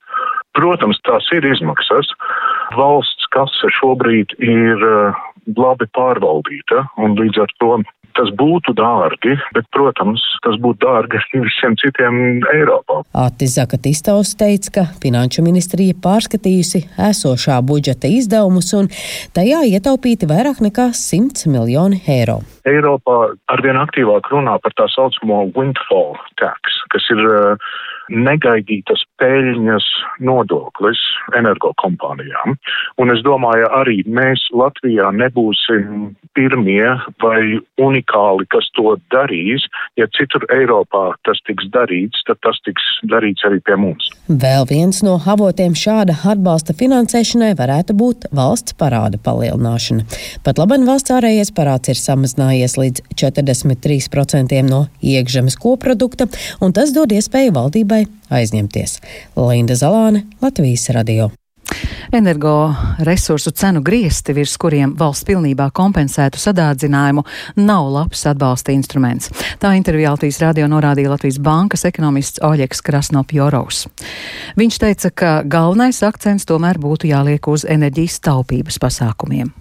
Protams, 0.57 1.01
tās 1.07 1.29
ir 1.37 1.47
izmaksas. 1.47 2.11
Valsts 2.79 3.29
kase 3.35 3.71
šobrīd 3.79 4.35
ir 4.45 4.89
eh, 4.89 5.21
labi 5.57 5.89
pārvaldīta, 5.97 6.85
un 7.01 7.17
līdz 7.19 7.45
ar 7.45 7.55
to 7.63 7.77
tas 8.19 8.31
būtu 8.35 8.75
dārgi, 8.75 9.37
bet, 9.55 9.67
protams, 9.75 10.23
tas 10.43 10.57
būtu 10.59 10.83
dārgi 10.83 11.21
visiem 11.39 11.77
citiem 11.79 12.41
Eiropā. 12.51 13.03
Atis 13.15 13.55
Zakatistovs 13.55 14.35
teica, 14.41 14.73
ka 14.75 14.85
Finanšu 15.03 15.45
ministrija 15.47 15.97
pārskatījusi 16.03 16.83
esošā 17.11 17.61
budžeta 17.69 18.11
izdevumus 18.11 18.73
un 18.79 18.91
tajā 19.37 19.63
ietaupīti 19.71 20.29
vairāk 20.31 20.63
nekā 20.65 20.91
100 20.99 21.53
miljoni 21.53 22.03
eiro. 22.11 22.41
Eiropā 22.69 23.19
arvien 23.55 23.79
aktīvāk 23.81 24.33
runā 24.35 24.59
par 24.65 24.75
tā 24.81 24.89
saucamo 24.97 25.45
windfall 25.55 26.19
tax, 26.43 26.81
kas 26.93 27.07
ir 27.15 27.23
uh, 27.23 27.71
negaidītas 28.11 29.05
peļņas 29.19 29.87
nodoklis 30.25 31.01
energokompānijām. 31.39 32.57
Un 33.03 33.13
es 33.15 33.23
domāju, 33.27 33.69
arī 33.81 34.01
mēs 34.07 34.45
Latvijā 34.55 35.11
nebūsim 35.15 36.13
pirmie 36.39 36.87
vai 37.23 37.59
unikāli, 37.83 38.47
kas 38.53 38.69
to 38.79 38.97
darīs. 39.13 39.67
Ja 39.99 40.07
citur 40.17 40.47
Eiropā 40.55 41.13
tas 41.27 41.41
tiks 41.47 41.69
darīts, 41.75 42.23
tad 42.29 42.41
tas 42.47 42.61
tiks 42.67 42.85
darīts 43.11 43.47
arī 43.49 43.61
pie 43.67 43.79
mums. 43.81 44.11
Vēl 44.29 44.69
viens 44.71 45.03
no 45.07 45.17
avotiem 45.19 45.75
šāda 45.79 46.17
atbalsta 46.33 46.77
finansēšanai 46.79 47.55
varētu 47.59 47.97
būt 47.99 48.29
valsts 48.35 48.77
parāda 48.79 49.21
palielināšana. 49.25 50.07
Pat 50.47 50.61
labi, 50.61 50.81
valsts 50.89 51.15
ārējais 51.15 51.53
parāds 51.57 51.91
ir 51.91 51.99
samazinājies 51.99 52.79
līdz 52.79 53.05
43% 53.19 54.63
no 54.69 54.85
iekšzemes 55.03 55.59
koprodukta, 55.61 56.29
un 56.63 56.75
tas 56.77 56.95
dod 56.95 57.13
iespēju 57.15 57.55
valdībai 57.57 58.05
aizņemties. 58.35 58.99
Linda 59.37 59.75
Zalāne, 59.79 60.25
Latvijas 60.43 60.89
radio. 60.95 61.31
Energoresursu 62.13 63.51
cenu 63.51 63.83
griesti, 63.85 64.33
virs 64.33 64.57
kuriem 64.61 64.95
valsts 64.99 65.27
pilnībā 65.29 65.69
kompensētu 65.77 66.41
sadārdzinājumu, 66.41 67.25
nav 67.61 67.91
labs 67.93 68.25
atbalsta 68.31 68.73
instruments. 68.73 69.29
Tā 69.61 69.75
intervijā 69.77 70.15
Latvijas 70.15 70.41
radio 70.41 70.69
norādīja 70.73 71.13
Latvijas 71.13 71.39
bankas 71.45 71.85
ekonomists 71.89 72.41
Oļeks 72.45 72.81
Krasnopjorovs. 72.87 73.85
Viņš 74.57 74.81
teica, 74.81 75.13
ka 75.13 75.33
galvenais 75.45 76.01
akcents 76.07 76.49
tomēr 76.49 76.81
būtu 76.81 77.11
jāliek 77.13 77.49
uz 77.53 77.67
enerģijas 77.69 78.21
taupības 78.25 78.81
pasākumiem. 78.81 79.53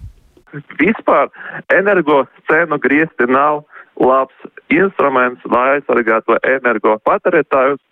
Vispār 0.80 1.28
energo 1.76 2.22
cenu 2.48 2.80
griesti 2.80 3.28
nav 3.28 3.66
labs 4.00 4.48
instruments, 4.72 5.44
lai 5.44 5.76
aizsargātu 5.76 6.38
energopatērētājus 6.56 7.82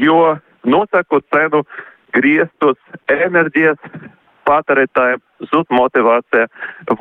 jo 0.00 0.38
nosakot 0.64 1.24
cenu 1.34 1.62
griestus 2.16 2.78
enerģijas 3.08 3.78
patērētājiem 4.48 5.22
zud 5.52 5.68
motivācija 5.74 6.46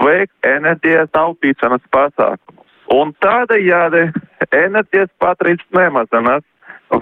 veikt 0.03 0.33
enerģijas 0.45 1.09
taupīšanas 1.15 1.85
pasākumus. 1.93 2.65
Un 2.93 3.13
tādējādi 3.23 4.09
enerģijas 4.55 5.11
patērīts 5.21 5.65
nemazinās 5.75 6.45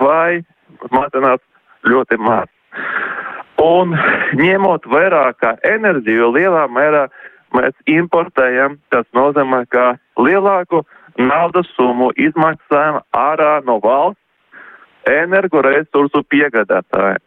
vai 0.02 0.44
mazinās 0.92 1.42
ļoti 1.88 2.20
maz. 2.20 2.52
Un 3.64 3.96
ņemot 4.38 4.86
vērā, 4.92 5.32
ka 5.40 5.56
enerģiju 5.66 6.30
lielā 6.36 6.68
mērā 6.70 7.08
mēs 7.56 7.74
importējam, 7.90 8.78
tas 8.94 9.08
nozīmē, 9.18 9.64
ka 9.72 9.96
lielāku 10.20 10.84
naudas 11.18 11.70
summu 11.76 12.12
izmaksājam 12.20 13.02
ārā 13.18 13.58
no 13.66 13.80
valsts 13.84 14.22
energoresursu 15.10 16.24
piegādātājiem. 16.34 17.24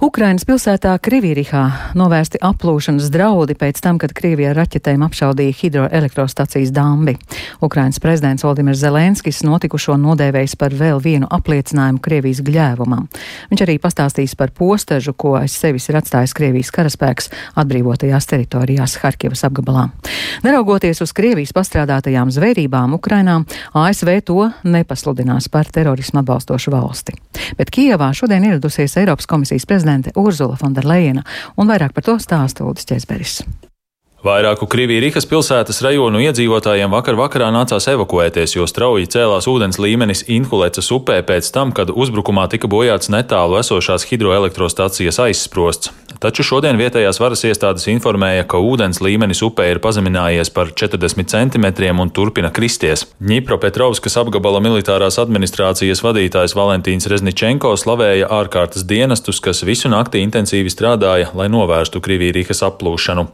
Ukrainas 0.00 0.46
pilsētā 0.48 0.94
Krivirihā 0.96 1.92
novērsti 1.92 2.38
aplūšanas 2.40 3.10
draudi 3.12 3.52
pēc 3.52 3.82
tam, 3.84 3.98
kad 4.00 4.14
Krievija 4.16 4.54
raķetēm 4.56 5.02
apšaudīja 5.04 5.52
hidroelektrostacijas 5.58 6.70
dambi. 6.72 7.18
Ukrainas 7.60 8.00
prezidents 8.00 8.46
Valdimirs 8.46 8.80
Zelenskis 8.80 9.42
notikušo 9.44 9.98
nodēvējis 10.00 10.56
par 10.56 10.72
vēl 10.72 11.02
vienu 11.04 11.28
apliecinājumu 11.28 12.00
Krievijas 12.00 12.40
gļēvumam. 12.46 13.10
Viņš 13.50 13.64
arī 13.66 13.74
pastāstīs 13.82 14.32
par 14.40 14.54
postažu, 14.56 15.12
ko 15.12 15.34
aiz 15.42 15.58
sevis 15.60 15.90
ir 15.92 16.00
atstājis 16.00 16.32
Krievijas 16.32 16.72
karaspēks 16.72 17.28
atbrīvotajās 17.60 18.30
teritorijās 18.32 18.96
Harkivas 19.04 19.44
apgabalā. 19.50 19.90
Neraugoties 20.48 21.04
uz 21.04 21.12
Krievijas 21.12 21.52
pastrādātajām 21.52 22.32
zvērībām 22.32 22.96
Ukrainā, 22.96 23.42
ASV 23.76 24.16
to 24.24 24.48
nepasludinās 24.64 25.52
par 25.52 25.68
terorismu 25.68 26.24
atbalstošu 26.24 26.72
valsti. 26.72 27.20
Bet 27.60 27.68
Kijevā 27.74 28.14
šodien 28.16 28.48
ieradusies 28.48 28.96
Eiropas 28.96 29.28
komisijas 29.28 29.68
prezidents 29.68 29.89
prezidente 29.90 30.12
Urzula 30.14 30.56
Fonderleina, 30.56 31.24
un 31.56 31.68
vairāk 31.70 31.94
par 31.96 32.06
to 32.06 32.18
stāsta 32.22 32.64
Ulris 32.64 32.86
Česberis. 32.86 33.40
Vairāku 34.20 34.66
Krievijas 34.68 35.24
pilsētas 35.24 35.78
rajonu 35.80 36.20
iedzīvotājiem 36.20 36.92
vakar 36.92 37.16
vakarā 37.16 37.46
nācās 37.54 37.86
evakuēties, 37.88 38.52
jo 38.58 38.66
strauji 38.68 39.08
cēlās 39.14 39.48
ūdens 39.48 39.80
līmenis 39.80 40.26
Inhulecas 40.28 40.92
upē 40.92 41.22
pēc 41.24 41.48
tam, 41.54 41.72
kad 41.72 41.88
uzbrukumā 41.88 42.44
tika 42.52 42.68
bojāts 42.68 43.08
netālu 43.08 43.56
esošās 43.62 44.04
hidroelektrostacijas 44.10 45.22
aizsprosts. 45.24 45.94
Taču 46.20 46.44
šodien 46.44 46.76
vietējās 46.76 47.16
varas 47.16 47.46
iestādes 47.48 47.86
informēja, 47.88 48.44
ka 48.44 48.58
ūdens 48.60 48.98
līmenis 49.00 49.40
upē 49.46 49.70
ir 49.70 49.78
pazeminājies 49.80 50.50
par 50.52 50.68
40 50.76 51.30
centimetriem 51.32 52.02
un 52.02 52.12
turpina 52.12 52.50
kristies. 52.52 53.06
Ņipropetrovskas 53.24 54.18
apgabala 54.20 54.60
militārās 54.60 55.16
administrācijas 55.22 56.04
vadītājs 56.04 56.52
Valentīns 56.58 57.08
Rezničenko 57.08 57.72
slavēja 57.80 58.28
ārkārtas 58.36 58.84
dienestus, 58.84 59.40
kas 59.40 59.64
visu 59.64 59.88
nakti 59.88 60.20
intensīvi 60.20 60.68
strādāja, 60.68 61.32
lai 61.32 61.48
novērstu 61.48 62.04
Krievijas 62.04 62.60
applūšanu. 62.68 63.24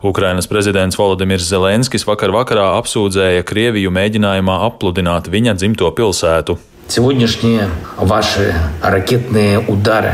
Ukraina 0.00 0.29
Ukrainas 0.29 0.47
prezidents 0.47 0.97
Volodimirs 0.97 1.47
Zelenskis 1.49 2.05
vakar 2.07 2.33
vakarā 2.35 2.67
apsūdzēja 2.79 3.43
Krieviju 3.47 3.91
mēģinājumā 3.91 4.61
apludināt 4.67 5.29
viņa 5.31 5.57
dzimto 5.57 5.91
pilsētu. 5.91 6.57
Сегодняшние 6.87 7.69
ваши 7.97 8.53
ракетные 8.81 9.59
удары 9.59 10.13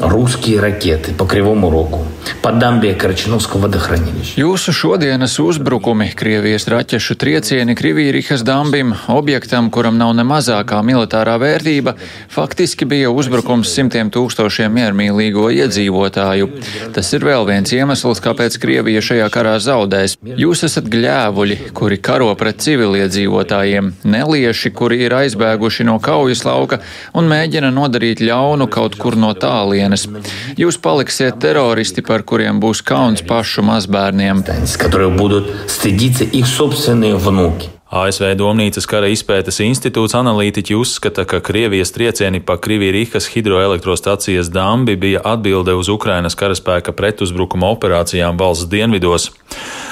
русские 0.00 0.60
ракеты 0.60 1.12
по 1.12 1.26
Кривому 1.26 1.70
Рогу, 1.70 2.04
par 2.43 2.57
Dambiekarčinovsku 2.59 3.59
vadahranilišķi. 3.63 4.39
Jūsu 4.39 4.73
šodienas 4.75 5.35
uzbrukumi, 5.41 6.09
Krievijas 6.15 6.67
raķešu 6.71 7.15
triecieni 7.19 7.75
Krivīrihas 7.75 8.43
dambim, 8.45 8.93
objektam, 9.11 9.69
kuram 9.73 9.97
nav 9.99 10.13
ne 10.17 10.25
mazākā 10.27 10.79
militārā 10.85 11.35
vērtība, 11.41 11.95
faktiski 12.31 12.87
bija 12.89 13.11
uzbrukums 13.11 13.71
simtiem 13.73 14.11
tūkstošiem 14.13 14.73
miermīlīgo 14.77 15.49
iedzīvotāju. 15.55 16.49
Tas 16.95 17.11
ir 17.17 17.25
vēl 17.27 17.47
viens 17.49 17.73
iemesls, 17.75 18.21
kāpēc 18.23 18.59
Krievija 18.61 19.03
šajā 19.03 19.29
karā 19.33 19.57
zaudēs. 19.63 20.17
Jūs 20.23 20.63
esat 20.69 20.87
gļēvuļi, 20.93 21.59
kuri 21.75 21.99
karo 22.03 22.31
pret 22.39 22.61
civiliedzīvotājiem, 22.63 23.93
nelieši, 24.07 24.73
kuri 24.75 25.01
ir 25.07 25.17
aizbēguši 25.23 25.87
no 25.89 25.99
kaujas 26.03 26.45
lauka 26.47 26.79
un 27.17 27.27
mēģina 27.31 27.73
nodarīt 27.73 28.23
ļaunu 28.23 28.69
kaut 28.71 28.95
kur 29.01 29.17
no 29.19 29.33
tālienes. 29.35 30.07
Jūs 30.59 30.79
paliksiet 30.83 31.41
teroristi 31.43 32.03
par 32.13 32.21
kuriem 32.29 32.59
būs 32.61 32.83
kauns 32.85 33.23
pašu 33.25 33.63
mazbērniem. 33.65 34.43
ASV 37.92 38.34
Domnīcas 38.36 38.84
kara 38.84 39.08
izpētes 39.08 39.62
institūts 39.64 40.12
analītiķi 40.18 40.76
uzskata, 40.76 41.24
ka 41.24 41.40
Krievijas 41.40 41.94
triecieni 41.96 42.40
pa 42.44 42.58
Krievijas 42.60 43.30
hidroelektrostacijas 43.32 44.50
dambi 44.52 44.96
bija 44.96 45.22
atbilde 45.24 45.72
uz 45.74 45.88
Ukrainas 45.88 46.36
karaspēka 46.36 46.92
pretuzbrukuma 46.92 47.70
operācijām 47.72 48.36
valsts 48.40 48.68
dienvidos. 48.68 49.30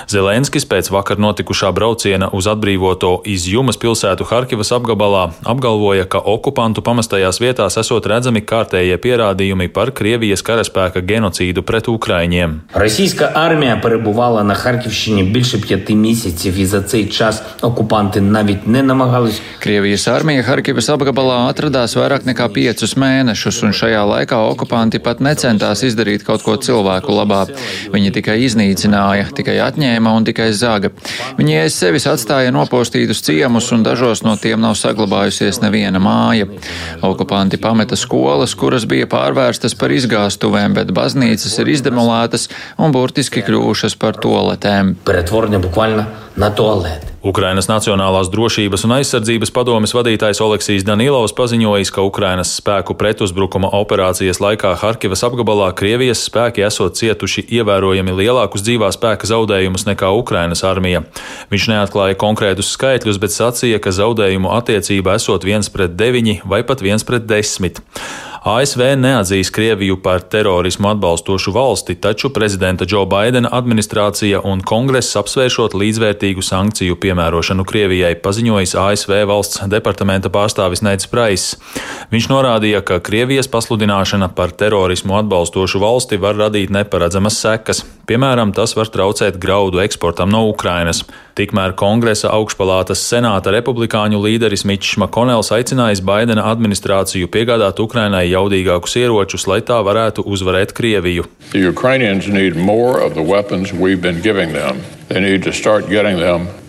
Zelenskis 0.07 0.63
pēc 0.69 0.87
vakar 0.95 1.19
notikušā 1.19 1.73
brauciena 1.75 2.29
uz 2.37 2.47
atbrīvoto 2.47 3.25
Izjumas 3.27 3.79
pilsētu 3.83 4.27
Harkivas 4.31 4.71
apgabalā 4.77 5.25
apgalvoja, 5.43 6.05
ka 6.07 6.21
okupantu 6.21 6.85
pamestajās 6.87 7.41
vietās 7.43 7.75
esot 7.81 8.07
redzami 8.07 8.45
kārtējie 8.47 9.01
pierādījumi 9.03 9.67
par 9.75 9.91
Krievijas 9.91 10.45
karaspēka 10.47 11.03
genocīdu 11.03 11.65
pret 11.67 11.89
Ukraiņiem. 11.91 12.61
Російська 12.75 13.33
армія 13.35 13.77
перебувала 13.77 14.45
на 14.45 14.55
Харківщині 14.55 15.23
більше 15.23 15.59
п'яти 15.59 15.95
місяців, 15.95 16.55
і 16.59 16.67
за 16.67 16.83
цей 16.83 17.07
час 17.07 17.43
окупанти 17.91 18.21
навіть 18.21 18.67
не 18.67 18.83
намагались. 18.83 19.41
Krievijas 19.59 20.09
armija 20.09 20.43
Harkivas 20.43 20.89
apgabalā 20.93 21.49
atradās 21.51 21.97
vairāk 21.99 22.23
nekā 22.29 22.47
piecus 22.55 22.95
mēnešus, 22.95 23.65
un 23.67 23.73
šajā 23.75 24.03
laikā 24.13 24.39
okupanti 24.53 24.99
pat 25.03 25.21
necentās 25.21 25.83
izdarīt 25.83 26.23
kaut 26.23 26.43
ko 26.47 26.57
cilvēku 26.57 27.11
labā. 27.11 27.47
Viņi 27.95 28.13
tikai 28.15 28.39
iznīcināja, 28.47 29.33
tikai 29.35 29.59
atņēma 29.67 29.87
paņēma 29.87 30.13
un 30.17 30.25
tikai 30.27 30.51
zaga. 30.53 30.91
Viņi 31.39 31.63
aiz 31.63 31.75
sevis 31.75 32.07
atstāja 32.07 32.53
nopostītus 32.53 33.23
ciemus, 33.23 33.71
un 33.73 33.83
dažos 33.83 34.23
no 34.23 34.37
tiem 34.37 34.61
nav 34.61 34.77
saglabājusies 34.77 35.61
neviena 35.63 35.99
māja. 35.99 36.47
Okupanti 37.03 37.57
pameta 37.57 37.97
skolas, 37.97 38.55
kuras 38.55 38.87
bija 38.87 39.07
pārvērstas 39.07 39.77
par 39.79 39.91
izgāstuvēm, 39.91 40.75
bet 40.75 40.93
baznīcas 40.93 41.59
ir 41.61 41.73
izdemolētas 41.75 42.49
un 42.79 42.93
burtiski 42.93 43.43
kļuvušas 43.43 43.97
par 43.99 44.17
toaletēm. 44.17 44.97
Pretvorņa 45.05 45.63
bukvaļna 45.67 46.09
na 46.37 46.51
toaleti. 46.51 47.10
Ukrainas 47.22 47.68
Nacionālās 47.70 48.32
drošības 48.34 48.82
un 48.88 48.96
aizsardzības 48.96 49.52
padomes 49.54 49.92
vadītājs 49.94 50.40
Oleksijs 50.42 50.86
Danilovs 50.88 51.36
paziņojis, 51.38 51.92
ka 51.94 52.02
Ukrainas 52.02 52.56
spēku 52.58 52.96
pretuzbrukuma 52.98 53.70
operācijas 53.78 54.42
laikā 54.42 54.72
Harkivas 54.82 55.22
apgabalā 55.28 55.68
Krievijas 55.78 56.24
spēki 56.26 56.66
esot 56.66 56.98
cietuši 56.98 57.46
ievērojami 57.60 58.16
lielākus 58.24 58.66
dzīvā 58.66 58.90
spēka 58.98 59.30
zaudējumus 59.30 59.86
nekā 59.92 60.10
Ukrainas 60.18 60.66
armija. 60.66 61.04
Viņš 61.54 61.70
neatklāja 61.76 62.18
konkrētus 62.18 62.74
skaitļus, 62.74 63.22
bet 63.22 63.38
sacīja, 63.38 63.78
ka 63.78 63.94
zaudējumu 63.94 64.50
attiecība 64.58 65.20
esot 65.22 65.46
viens 65.46 65.70
pret 65.70 65.94
deviņi 65.94 66.40
vai 66.50 66.64
pat 66.66 66.82
viens 66.82 67.06
pret 67.06 67.30
desmit. 67.30 67.84
ASV 68.42 68.96
neatzīs 68.98 69.52
Krieviju 69.54 70.00
par 70.02 70.24
terorismu 70.26 70.88
atbalstošu 70.90 71.52
valsti, 71.54 71.94
taču 72.02 72.32
prezidenta 72.34 72.88
Džo 72.90 73.04
Baidena 73.06 73.52
administrācija 73.54 74.40
un 74.50 74.64
kongress 74.66 75.14
apsvēršot 75.20 75.76
līdzvērtīgu 75.78 76.42
sankciju 76.42 76.98
piemērošanu 77.04 77.68
Krievijai, 77.70 78.16
paziņojis 78.24 78.74
ASV 78.82 79.14
valsts 79.30 79.62
departamenta 79.70 80.34
pārstāvis 80.34 80.82
Neits 80.82 81.06
Prais. 81.14 81.46
Viņš 82.10 82.32
norādīja, 82.34 82.82
ka 82.82 82.98
Krievijas 83.06 83.46
pasludināšana 83.46 84.34
par 84.34 84.58
terorismu 84.58 85.20
atbalstošu 85.22 85.86
valsti 85.86 86.18
var 86.18 86.42
radīt 86.42 86.74
neparedzamas 86.74 87.38
sekas. 87.46 87.86
Piemēram, 88.12 88.50
tas 88.52 88.74
var 88.76 88.90
traucēt 88.92 89.38
graudu 89.40 89.80
eksportam 89.80 90.28
no 90.34 90.42
Ukrainas. 90.50 90.98
Tikmēr 91.40 91.72
kongresa 91.80 92.28
augšpalātas 92.36 93.00
senāta 93.08 93.54
republikāņu 93.56 94.20
līderis 94.20 94.66
Mičs 94.68 94.98
Makonels 95.00 95.54
aicinājis 95.56 96.02
Baidena 96.04 96.44
administrāciju 96.52 97.32
piegādāt 97.32 97.80
Ukrainai 97.80 98.26
jaudīgākus 98.28 98.98
ieročus, 99.00 99.48
lai 99.48 99.62
tā 99.64 99.80
varētu 99.88 100.28
uzvarēt 100.28 100.76
Krieviju. 100.76 101.24
They 105.08 105.20
need 105.20 105.44
to 105.44 105.52
start 105.52 105.88
getting 105.90 106.20
them 106.20 106.61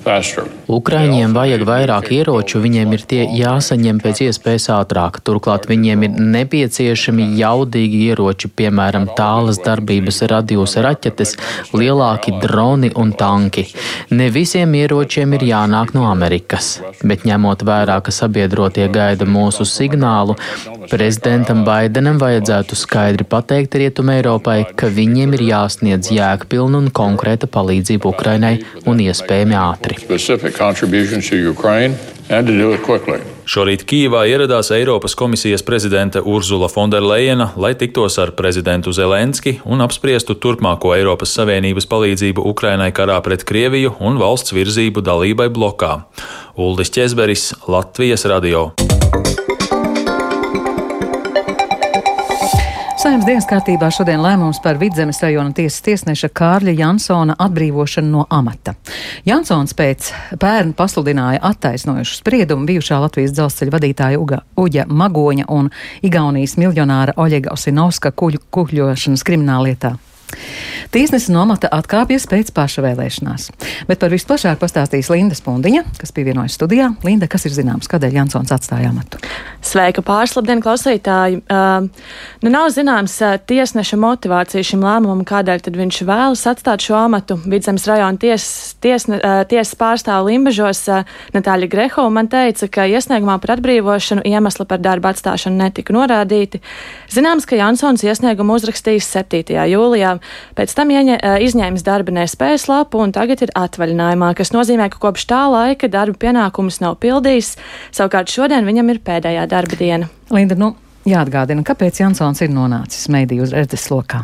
Ukraiņiem 0.73 1.35
vajag 1.37 1.63
vairāk 1.69 2.09
ieroču, 2.17 2.61
viņiem 2.63 2.95
ir 2.97 3.03
tie 3.07 3.21
jāsaņem 3.39 4.01
pēc 4.03 4.23
iespējas 4.27 4.67
ātrāk. 4.75 5.21
Turklāt 5.23 5.69
viņiem 5.71 6.07
ir 6.07 6.17
nepieciešami 6.35 7.27
jaudīgi 7.39 8.01
ieroči, 8.09 8.51
piemēram, 8.51 9.07
tālas 9.19 9.61
darbības 9.63 10.23
radījus 10.33 10.79
raķetes, 10.83 11.37
lielāki 11.77 12.35
droni 12.43 12.91
un 12.99 13.13
tanki. 13.19 13.67
Ne 14.11 14.31
visiem 14.35 14.75
ieročiem 14.79 15.37
ir 15.39 15.47
jānāk 15.53 15.95
no 15.95 16.09
Amerikas, 16.11 16.81
bet 17.05 17.27
ņemot 17.29 17.63
vērā, 17.69 18.01
ka 18.03 18.15
sabiedrotie 18.15 18.89
gaida 18.93 19.29
mūsu 19.29 19.69
signālu, 19.69 20.39
prezidentam 20.91 21.63
Baidenam 21.69 22.19
vajadzētu 22.23 22.79
skaidri 22.79 23.29
pateikt 23.29 23.79
Rietumē 23.79 24.19
Eiropai, 24.23 24.59
ka 24.75 24.91
viņiem 24.91 25.39
ir 25.39 25.47
jāsniedz 25.53 26.11
jēgpilna 26.17 26.83
un 26.83 26.91
konkrēta 26.95 27.47
palīdzība 27.47 28.11
Ukrainai 28.11 28.57
un 28.89 29.05
iespējami 29.07 29.59
ātri 29.59 29.92
ātri. 33.19 33.21
Šorīt 33.53 33.83
Kīvā 33.91 34.23
ieradās 34.31 34.71
Eiropas 34.73 35.17
komisijas 35.19 35.65
prezidente 35.67 36.23
Urzula 36.23 36.69
Fonderleina, 36.71 37.51
lai 37.59 37.75
tiktos 37.75 38.17
ar 38.23 38.33
prezidentu 38.39 38.95
Zelenski 38.95 39.57
un 39.67 39.83
apspriestu 39.85 40.39
turpmāko 40.39 40.95
Eiropas 40.97 41.35
Savienības 41.37 41.89
palīdzību 41.91 42.47
Ukrainai 42.53 42.93
karā 42.95 43.19
pret 43.27 43.45
Krieviju 43.45 43.97
un 44.01 44.23
valsts 44.23 44.55
virzību 44.55 45.03
dalībai 45.05 45.51
blokā. 45.53 45.93
Uldis 46.57 46.95
Česberis, 46.95 47.51
Latvijas 47.67 48.25
radio. 48.31 48.71
Saimnes 53.03 53.25
dienas 53.27 53.49
kārtībā 53.51 53.89
šodien 53.91 54.21
lēmums 54.23 54.61
par 54.63 54.77
Vidzemes 54.79 55.19
rajona 55.25 55.51
tiesas 55.57 55.83
tiesneša 55.83 56.29
Kārļa 56.39 56.71
Jansona 56.79 57.35
atbrīvošanu 57.35 58.13
no 58.13 58.27
amata. 58.31 58.77
Jansons 59.27 59.75
pēc 59.75 60.13
pērnu 60.39 60.77
pasludināja 60.79 61.41
attaisnojušu 61.49 62.21
spriedumu 62.21 62.69
bijušā 62.71 63.01
Latvijas 63.03 63.35
dzelzceļa 63.35 63.75
vadītāja 63.75 64.23
Uga, 64.23 64.39
Uģa 64.55 64.87
Magoņa 64.87 65.49
un 65.51 65.73
Igaunijas 66.07 66.55
miljonāra 66.63 67.19
Oļega 67.19 67.51
Osinovska 67.59 68.15
kuģu 68.15 68.45
kuģļošanas 68.55 69.27
krimināllietā. 69.27 69.97
Tiesnesis 70.93 71.31
no 71.33 71.43
amata 71.47 71.71
atkāpjas 71.73 72.27
pēc 72.31 72.51
pašavēlēšanās. 72.57 73.49
Bet 73.89 74.01
par 74.03 74.13
visplašāk 74.13 74.61
pastāstīs 74.61 75.09
Linda 75.13 75.37
Spundiņa, 75.39 75.85
kas 76.01 76.13
pievienojas 76.15 76.57
studijā. 76.59 76.91
Linda, 77.07 77.29
kas 77.31 77.47
ir 77.49 77.55
zināms, 77.57 77.89
kādēļ 77.91 78.19
Jansons 78.21 78.53
atstāja 78.55 78.91
amatu? 78.93 79.21
Sveika, 79.65 80.03
pārslabdien, 80.05 80.61
klausītāji! 80.65 81.41
Uh, 81.47 81.87
nu 82.43 82.53
nav 82.53 82.69
zināms 82.75 83.15
uh, 83.23 83.37
tiesneša 83.39 83.99
motivācija 84.03 84.67
šim 84.67 84.83
lēmumam, 84.85 85.23
kādēļ 85.29 85.65
tad 85.69 85.79
viņš 85.79 86.01
vēlas 86.09 86.45
atstāt 86.51 86.85
šo 86.85 86.99
amatu. 86.99 87.39
Vidzemes 87.47 87.87
rajona 87.89 88.21
ties, 88.21 88.47
tiesne, 88.83 89.21
uh, 89.23 89.43
tiesas 89.49 89.77
pārstāva 89.79 90.27
Limbažos 90.29 90.83
uh, 90.91 91.07
Natāļa 91.37 91.71
Grehova 91.73 92.13
man 92.13 92.29
teica, 92.33 92.69
ka 92.69 92.89
iesniegumā 92.91 93.39
par 93.43 93.57
atbrīvošanu 93.57 94.27
iemesli 94.29 94.67
par 94.69 94.83
darba 94.83 95.13
atstāšanu 95.15 95.63
netika 95.63 95.95
norādīti. 95.95 96.61
Zināms, 97.13 97.47
ka 97.49 97.59
Jansons 97.59 98.05
iesniegumu 98.07 98.59
uzrakstījis 98.59 99.09
7. 99.15 99.57
jūlijā. 99.73 100.17
Pēc 100.59 100.75
tam 100.77 100.93
ieņa, 100.95 101.19
izņēmis 101.47 101.87
darba 101.87 102.15
nespējas 102.21 102.69
lapu 102.71 103.03
un 103.03 103.15
tagad 103.15 103.45
ir 103.47 103.55
atvaļinājumā, 103.59 104.33
kas 104.39 104.55
nozīmē, 104.55 104.91
ka 104.93 105.03
kopš 105.03 105.27
tā 105.31 105.43
laika 105.53 105.91
darba 105.93 106.19
pienākumus 106.27 106.83
nav 106.85 106.99
pildījis. 107.03 107.57
Savukārt 107.95 108.33
šodien 108.33 108.69
viņam 108.69 108.95
ir 108.95 109.03
pēdējā 109.05 109.49
darba 109.51 109.79
diena. 109.81 110.11
Linda, 110.33 110.59
nu, 110.59 110.75
Jāatgādina, 111.03 111.65
kāpēc 111.67 111.97
Jansons 111.99 112.45
ir 112.45 112.53
nonācis 112.55 113.09
mediju 113.11 113.43
uz 113.43 113.51
redzeslokā. 113.57 114.21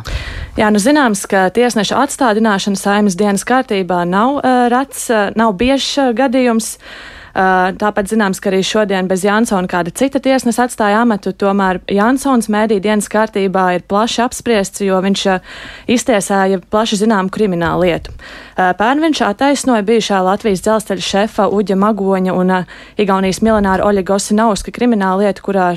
Jā, 0.55 0.69
nu 0.71 0.79
zināms, 0.79 1.25
ka 1.27 1.49
tiesneša 1.51 2.05
atstādināšana 2.05 2.79
saimas 2.79 3.19
dienas 3.19 3.43
kārtībā 3.49 4.05
nav 4.07 4.39
uh, 4.39 4.67
rats, 4.71 5.09
uh, 5.11 5.33
nav 5.35 5.57
biežs 5.59 5.91
uh, 5.99 6.13
gadījums. 6.15 6.77
Uh, 6.79 7.18
tāpat 7.35 8.11
zināms, 8.11 8.41
ka 8.41 8.51
arī 8.53 8.63
šodien 8.67 9.09
bez 9.11 9.25
Jansona 9.27 9.69
kāda 9.71 9.93
cita 9.95 10.21
tiesnesa 10.23 10.67
atstāja 10.67 11.03
amatu. 11.05 11.33
Tomēr 11.33 11.81
Jansons 11.93 12.51
mēdī 12.53 12.81
dienas 12.85 13.11
kārtībā 13.13 13.69
ir 13.77 13.87
plaši 13.89 14.23
apspriests, 14.25 14.85
jo 14.87 15.01
viņš 15.05 15.25
uh, 15.33 15.57
iztiesāja 15.91 16.61
plaši 16.71 17.03
zināmu 17.05 17.33
kriminālu 17.35 17.89
lietu. 17.89 18.15
Pērn 18.59 19.05
viņš 19.05 19.21
attaisnoja 19.23 19.85
bijušā 19.87 20.19
Latvijas 20.27 20.65
dzelzceļa 20.67 21.05
šefa 21.07 21.45
Uģa 21.55 21.77
Magoņa 21.79 22.35
un 22.35 22.55
Igaunijas 22.99 23.39
miljonāra 23.47 23.87
Oļega 23.87 24.17
Osinauska 24.17 24.75
kriminālu 24.75 25.23
lietu, 25.23 25.45
kurā 25.47 25.69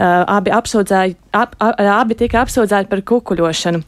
abi, 0.00 0.50
ap, 0.50 1.54
abi 1.60 2.16
tika 2.18 2.40
apsūdzēti 2.42 2.88
par 2.90 3.02
kukuļošanu. 3.06 3.82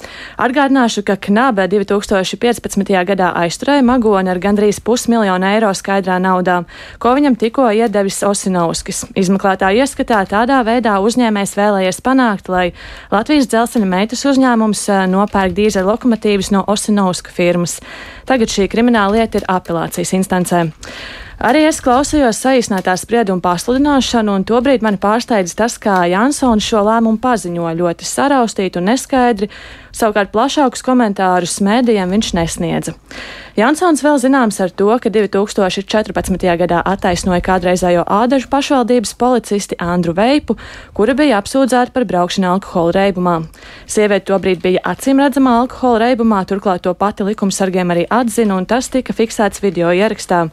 Atgādināšu, 0.45 1.05
ka 1.07 1.17
Knabe 1.17 1.67
2015. 1.73 2.93
gadā 3.09 3.31
aizturēja 3.45 3.85
Magoni 3.87 4.31
ar 4.31 4.41
gandrīz 4.43 4.81
pusmiljonu 4.85 5.49
eiro 5.49 5.73
skaidrā 5.75 6.19
naudā, 6.23 6.63
ko 6.99 7.15
viņam 7.17 7.39
tikko 7.41 7.71
iedevis 7.73 8.23
Osinovskis. 8.27 9.05
Izmeklētāja 9.17 9.85
ieskatā 9.85 10.21
tādā 10.29 10.61
veidā 10.67 10.99
uzņēmējs 11.05 11.57
vēlējies 11.59 12.03
panākt, 12.05 12.53
lai 12.53 12.67
Latvijas 13.13 13.49
dzelzceļa 13.49 13.89
meitas 13.89 14.25
uzņēmums 14.29 14.87
nopērk 15.13 15.57
dīzeļa 15.57 15.89
lokomotīvas 15.89 16.53
no 16.55 16.65
Osinovska 16.69 17.35
firmas. 17.35 17.81
Tagad 18.35 18.51
šī 18.51 18.65
krimināla 18.67 19.15
lieta 19.15 19.39
ir 19.39 19.45
apelācijas 19.47 20.11
instancē. 20.17 20.65
Arī 21.47 21.61
es 21.69 21.77
klausījos 21.85 22.41
saīsnētā 22.43 22.97
sprieduma 22.99 23.39
pasludināšanu, 23.45 24.35
un 24.41 24.47
tobrīd 24.49 24.83
mani 24.83 24.99
pārsteidza 24.99 25.55
tas, 25.61 25.77
kā 25.79 26.01
Jansons 26.11 26.67
šo 26.67 26.83
lēmumu 26.83 27.23
paziņoja 27.23 27.77
ļoti 27.79 28.09
saraustīti 28.11 28.81
un 28.81 28.91
neskaidri, 28.91 29.51
savukārt 29.95 30.35
plašākus 30.35 30.85
komentārus 30.85 31.61
mēdījiem 31.65 32.13
viņš 32.17 32.35
nesniedza. 32.37 32.99
Jansons 33.55 34.01
vēl 34.03 34.17
zināms 34.19 34.57
ar 34.59 34.73
to, 34.75 34.89
ka 34.99 35.11
2014. 35.15 36.43
gadā 36.59 36.81
attaisnoja 36.91 37.39
kādreizējo 37.47 38.03
ādažu 38.03 38.49
pašvaldības 38.51 39.13
policisti 39.15 39.77
Andru 39.79 40.11
Veipu, 40.17 40.57
kura 40.91 41.15
bija 41.15 41.39
apsūdzēta 41.39 41.95
par 41.95 42.03
braukšanu 42.11 42.49
alkohola 42.51 42.97
reibumā. 42.97 43.37
Sieviete 43.87 44.27
tobrīd 44.33 44.59
bija 44.65 44.83
acīm 44.91 45.23
redzama 45.23 45.53
alkohola 45.61 46.09
reibumā, 46.09 46.41
turklāt 46.51 46.83
to 46.83 46.97
pati 46.99 47.29
likumsargiem 47.29 47.95
arī 47.95 48.09
atzina, 48.11 48.57
un 48.59 48.67
tas 48.67 48.91
tika 48.91 49.15
fiksēts 49.15 49.63
video 49.63 49.93
ierakstā. 49.95 50.49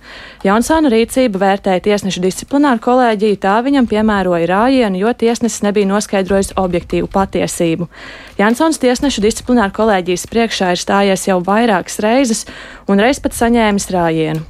Jansona 0.45 0.93
rīcību 0.93 1.41
vērtēja 1.41 1.81
tiesnešu 1.89 2.21
disciplināru 2.21 2.85
kolēģiju, 2.85 3.41
tā 3.41 3.55
viņam 3.65 3.89
piemēroja 3.89 4.51
rājienu, 4.53 5.01
jo 5.01 5.15
tiesnesis 5.17 5.65
nebija 5.65 5.89
noskaidrojis 5.89 6.53
objektīvu 6.53 7.09
patiesību. 7.09 7.89
Jansons 8.37 8.77
tiesnešu 8.77 9.25
disciplināru 9.31 9.73
kolēģijas 9.79 10.27
priekšā 10.29 10.73
ir 10.75 10.79
stājies 10.81 11.25
jau 11.29 11.39
vairākas 11.45 11.97
reizes, 12.03 12.45
un 12.91 12.99
reiz 12.99 13.21
pat 13.23 13.35
saņēmis 13.37 13.87
rājienu. 13.93 14.43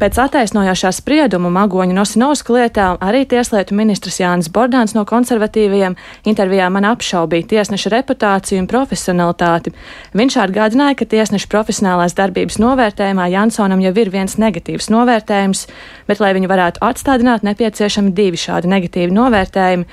Pēc 0.00 0.18
attaisnojošā 0.18 0.90
sprieduma 0.96 1.52
Magoņa 1.54 1.94
Nosinovska 1.94 2.56
lietā 2.56 2.86
arī 3.04 3.22
tieslietu 3.30 3.76
ministrs 3.78 4.18
Jānis 4.20 4.50
Bordāns 4.52 4.96
no 4.96 5.04
konservatīviem 5.08 5.94
intervijā 6.26 6.66
man 6.74 6.88
apšaubīja 6.90 7.48
tiesneša 7.52 7.94
reputāciju 7.94 8.64
un 8.64 8.68
profesionalitāti. 8.70 9.74
Viņš 10.18 10.38
atgādināja, 10.46 10.98
ka 10.98 11.08
tiesneša 11.14 11.50
profesionālās 11.52 12.18
darbības 12.18 12.58
novērtējumā 12.62 13.30
Jansonam 13.36 13.84
jau 13.84 13.94
ir 14.02 14.10
viens 14.10 14.36
negatīvs 14.40 14.90
novērtējums, 14.90 15.66
bet, 16.10 16.20
lai 16.20 16.34
viņu 16.36 16.50
varētu 16.50 16.84
atstādināt, 16.84 17.46
nepieciešami 17.46 18.12
divi 18.16 18.40
šādi 18.40 18.70
negatīvi 18.74 19.14
novērtējumi. 19.14 19.88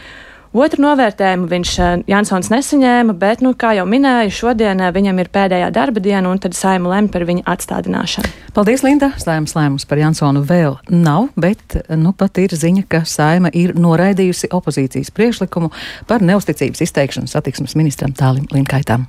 Otru 0.52 0.84
novērtējumu 0.84 1.48
viņš 1.48 1.74
eh, 1.80 1.92
Jansons 2.12 2.50
nesaņēma, 2.52 3.14
bet, 3.16 3.40
nu, 3.40 3.54
kā 3.56 3.72
jau 3.78 3.86
minēju, 3.88 4.34
šodien 4.36 4.84
eh, 4.84 4.90
viņam 4.92 5.22
ir 5.24 5.30
pēdējā 5.32 5.70
darba 5.72 6.04
diena, 6.04 6.28
un 6.28 6.42
tad 6.44 6.58
saima 6.58 6.92
lemj 6.92 7.08
par 7.14 7.24
viņa 7.30 7.46
atstādināšanu. 7.54 8.32
Paldies, 8.52 8.84
Linda! 8.84 9.14
Saimas 9.22 9.56
lēmums 9.56 9.88
par 9.88 10.02
Jansonu 10.02 10.44
vēl 10.44 10.76
nav, 10.92 11.30
bet 11.40 11.78
nu 11.96 12.12
pat 12.12 12.42
ir 12.44 12.52
ziņa, 12.52 12.84
ka 12.92 13.06
saima 13.08 13.54
ir 13.56 13.78
noraidījusi 13.80 14.52
opozīcijas 14.52 15.16
priekšlikumu 15.16 15.72
par 16.12 16.20
neusticības 16.28 16.84
izteikšanu 16.84 17.32
satiksmes 17.32 17.80
ministram 17.80 18.12
Tālim 18.12 18.52
Linkaitam. 18.52 19.08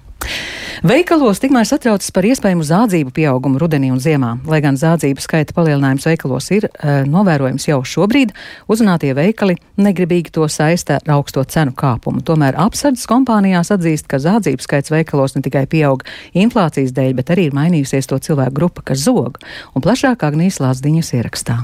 Veikalos 0.80 1.40
tikmēr 1.42 1.66
satraucas 1.68 2.08
par 2.14 2.24
iespējamu 2.24 2.64
zādzību 2.64 3.12
pieaugumu 3.12 3.60
rudenī 3.60 3.90
un 3.92 4.00
ziemā. 4.00 4.30
Lai 4.48 4.62
gan 4.64 4.78
zādzību 4.80 5.20
skaita 5.20 5.52
palielinājums 5.56 6.06
veikalos 6.08 6.48
ir 6.56 6.66
e, 6.70 6.94
novērojams 7.12 7.68
jau 7.68 7.82
šobrīd, 7.84 8.32
uzrunātie 8.72 9.12
veikali 9.18 9.58
negribīgi 9.76 10.32
to 10.32 10.48
saista 10.48 10.96
ar 10.96 11.14
augsto 11.18 11.44
cenu 11.44 11.76
kāpumu. 11.76 12.24
Tomēr 12.24 12.56
apsardzes 12.64 13.04
kompānijās 13.10 13.74
atzīst, 13.76 14.08
ka 14.08 14.22
zādzību 14.22 14.64
skaits 14.64 14.94
veikalos 14.94 15.36
ne 15.36 15.44
tikai 15.44 15.66
pieaug 15.68 16.06
inflācijas 16.32 16.96
dēļ, 16.96 17.12
bet 17.20 17.36
arī 17.36 17.50
ir 17.50 17.60
mainījusies 17.60 18.08
to 18.08 18.22
cilvēku 18.22 18.56
grupa, 18.62 18.88
kas 18.92 19.04
zog. 19.04 19.42
Un 19.76 19.84
plašāk 19.84 20.24
Agnijas 20.24 20.62
Lāsdiņas 20.64 21.14
ierakstā. 21.20 21.60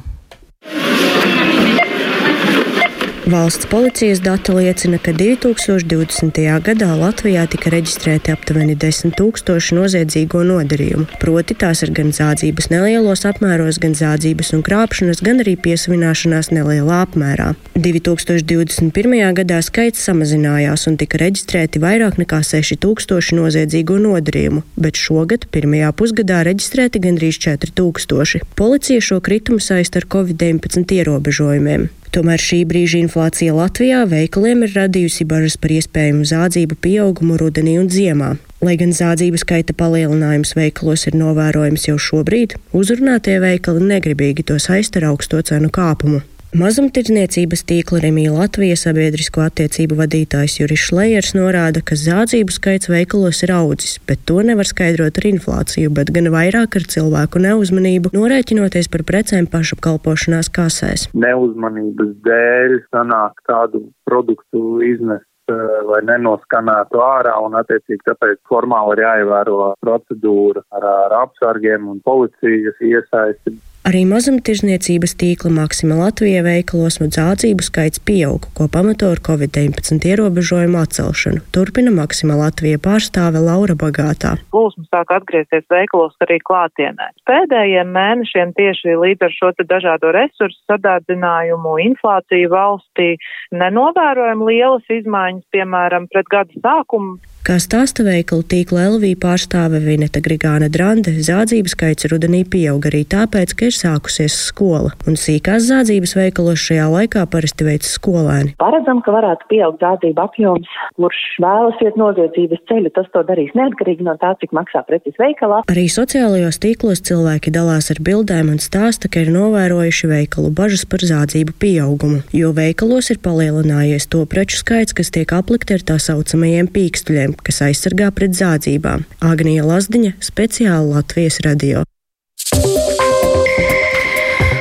Valsts 3.29 3.67
policijas 3.67 4.21
dati 4.21 4.53
liecina, 4.53 4.99
ka 4.99 5.13
2020. 5.13 6.39
gadā 6.65 6.87
Latvijā 6.97 7.43
tika 7.53 7.69
reģistrēti 7.75 8.33
aptuveni 8.33 8.73
10 8.73 9.13
tūkstoši 9.19 9.77
noziedzīgo 9.77 10.41
nodarījumu. 10.49 11.05
Proti 11.21 11.57
tās 11.61 11.85
ir 11.85 11.93
gan 11.93 12.09
zādzības 12.17 12.71
nelielos 12.73 13.27
apmēros, 13.29 13.77
gan 13.83 13.93
zādzības 13.99 14.55
un 14.57 14.63
krāpšanas, 14.65 15.21
gan 15.21 15.45
arī 15.45 15.59
piesavināšanās 15.61 16.49
nelielā 16.57 17.03
apmērā. 17.05 17.51
2021. 17.77 19.19
gadā 19.43 19.61
skaits 19.61 20.09
samazinājās 20.09 20.89
un 20.89 20.97
tika 20.97 21.21
reģistrēti 21.21 21.85
vairāk 21.85 22.17
nekā 22.25 22.41
6000 22.41 23.37
noziedzīgo 23.37 24.01
nodarījumu, 24.09 24.65
bet 24.81 24.97
šogad 24.97 25.45
pirmajā 25.53 25.93
pusgadā 26.01 26.41
reģistrēti 26.49 27.05
gandrīz 27.05 27.45
4000. 27.45 28.49
Policija 28.57 29.05
šo 29.05 29.21
kritumu 29.21 29.61
saista 29.61 30.01
ar 30.01 30.09
Covid-19 30.17 30.97
ierobežojumiem. 31.03 31.91
Tomēr 32.09 32.41
šī 32.41 32.63
brīža 32.69 33.03
inflācija 33.03 33.53
Latvijā 33.53 34.05
veikaliem 34.09 34.63
ir 34.65 34.73
radījusi 34.79 35.27
bažas 35.29 35.59
par 35.61 35.75
iespējamu 35.77 36.25
zādzību 36.29 36.79
pieaugumu 36.81 37.37
rudenī 37.41 37.77
un 37.81 37.91
ziemā. 37.93 38.31
Lai 38.65 38.79
gan 38.81 38.95
zādzību 38.97 39.39
skaita 39.39 39.77
palielinājums 39.77 40.55
veikalos 40.57 41.05
ir 41.11 41.19
novērojams 41.21 41.85
jau 41.91 41.99
šobrīd, 42.01 42.57
uzrunātie 42.75 43.37
veikali 43.45 43.85
negribīgi 43.93 44.47
to 44.49 44.57
saista 44.63 45.03
ar 45.03 45.11
augsto 45.13 45.43
cenu 45.53 45.69
kāpumu. 45.71 46.25
Mazumtirdzniecības 46.57 47.61
tīkla 47.69 47.99
Remija 48.01 48.31
Latvijas 48.33 48.87
sabiedrisko 48.87 49.43
attiecību 49.45 49.99
vadītājs 49.99 50.55
Juris 50.63 50.87
Šlejers 50.87 51.35
norāda, 51.37 51.83
ka 51.85 51.93
zādzību 52.01 52.55
skaits 52.55 52.89
veikalos 52.89 53.43
ir 53.45 53.53
audzis, 53.53 53.99
bet 54.09 54.23
to 54.25 54.41
nevar 54.41 54.65
skaidrot 54.65 55.21
ar 55.21 55.27
inflāciju, 55.29 55.93
bet 55.93 56.09
gan 56.17 56.31
vairāk 56.33 56.79
ar 56.81 56.89
cilvēku 56.95 57.45
neuzmanību, 57.45 58.15
norēķinoties 58.17 58.89
par 58.89 59.05
precēm 59.11 59.51
pašapkalpošanās 59.53 60.49
kasēs. 60.57 61.11
Neuzmanības 61.13 62.17
dēļ 62.25 62.81
sanāk 62.97 63.45
tādu 63.45 63.85
produktu 64.09 64.81
iznest 64.89 65.53
eh, 65.53 65.63
vai 65.93 66.01
nenoskanētu 66.09 67.05
ārā, 67.05 67.37
un 67.45 67.61
attiecīgi 67.61 68.09
tāpēc 68.09 68.41
formāli 68.49 68.97
ir 68.97 69.05
jāievēro 69.05 69.75
procedūra 69.85 70.65
ar, 70.73 70.93
ar 71.05 71.21
apsargiem 71.27 71.93
un 71.93 72.01
policijas 72.01 72.81
iesaisti. 72.81 73.59
Arī 73.89 74.03
mazumtirdzniecības 74.05 75.15
tīkla 75.17 75.49
Maksima 75.55 75.95
Latvijā 75.97 76.43
veikalos 76.45 76.99
dzādzību 77.01 77.65
skaits 77.65 78.03
pieauga, 78.05 78.51
ko 78.53 78.67
pamato 78.69 79.09
ar 79.15 79.23
Covid-19 79.25 80.05
ierobežojumu 80.11 80.77
atcelšanu. 80.83 81.41
Turpina 81.57 81.89
Maksima 81.97 82.37
Latvija 82.37 82.77
pārstāve 82.85 83.41
Laura 83.41 83.73
Bagātā. 83.81 84.35
Plūsmas 84.53 84.91
sāk 84.93 85.15
atgriezties 85.17 85.65
veikalos 85.73 86.13
arī 86.27 86.37
klātienē. 86.45 87.07
Pēdējiem 87.31 87.89
mēnešiem 87.97 88.53
tieši 88.61 88.99
līdz 89.07 89.25
ar 89.25 89.37
šo 89.39 89.55
dažādo 89.73 90.13
resursu 90.19 90.61
sadārdzinājumu, 90.69 91.79
inflāciju 91.87 92.53
valstī 92.53 93.15
nenovērojam 93.57 94.45
lielas 94.51 94.85
izmaiņas, 95.01 95.49
piemēram, 95.57 96.13
pret 96.13 96.29
gada 96.29 96.61
sākumu. 96.61 97.17
Kā 97.49 97.55
stāsta 97.57 98.05
veikalu 98.05 98.45
tīkla 98.45 98.83
LV 98.91 99.15
pārstāve 99.23 99.79
Vineta 99.81 100.21
Grigāna 100.21 100.67
Drande, 100.69 101.15
zādzības 101.25 101.73
skaits 101.73 102.05
rudenī 102.13 102.43
pieaug 102.45 102.85
arī 102.91 103.07
tāpēc, 103.09 103.55
ka 103.57 103.71
ir 103.71 103.73
sākusies 103.73 104.35
skola, 104.51 104.91
un 105.09 105.17
sīkās 105.17 105.65
zādzības 105.71 106.13
veikalos 106.19 106.61
šajā 106.61 106.91
laikā 106.93 107.23
parasti 107.33 107.65
veic 107.65 107.89
skolēni. 107.89 108.53
Paredzam, 108.61 109.01
ka 109.01 109.15
varētu 109.17 109.49
pieaugt 109.49 109.81
zādzību 109.81 110.21
apjoms, 110.27 110.75
kurš 111.01 111.23
vēlas 111.41 111.81
iet 111.87 111.97
noziedzības 111.97 112.61
ceļu, 112.69 112.93
tas 112.99 113.09
to 113.17 113.25
darīs 113.31 113.57
neatkarīgi 113.57 114.05
no 114.05 114.19
tā, 114.21 114.35
cik 114.45 114.53
maksā 114.53 114.85
preces 114.85 115.17
veikalā. 115.17 115.63
Arī 115.73 115.87
sociālajos 115.89 116.61
tīklos 116.61 117.01
cilvēki 117.09 117.55
dalās 117.57 117.89
ar 117.97 118.03
bildēm 118.05 118.53
un 118.53 118.61
stāsta, 118.61 119.09
ka 119.09 119.25
ir 119.25 119.33
novērojuši 119.33 120.13
veikalu 120.13 120.53
bažas 120.53 120.85
par 120.85 121.01
zādzību 121.15 121.57
pieaugumu, 121.57 122.21
jo 122.37 122.53
veikalos 122.53 123.09
ir 123.17 123.25
palielinājies 123.25 124.11
to 124.13 124.27
preču 124.29 124.61
skaits, 124.61 124.93
kas 124.93 125.15
tiek 125.17 125.33
aplikti 125.33 125.81
ar 125.81 125.89
tā 125.95 125.97
saucamajiem 126.11 126.69
pīkstuļiem 126.77 127.38
kas 127.47 127.63
aizsargā 127.69 128.11
pret 128.15 128.37
zādzībām. 128.39 129.05
Agnija 129.25 129.67
Lazdiņa 129.67 130.17
speciāli 130.25 130.95
Latvijas 130.95 131.41
radio. 131.47 131.85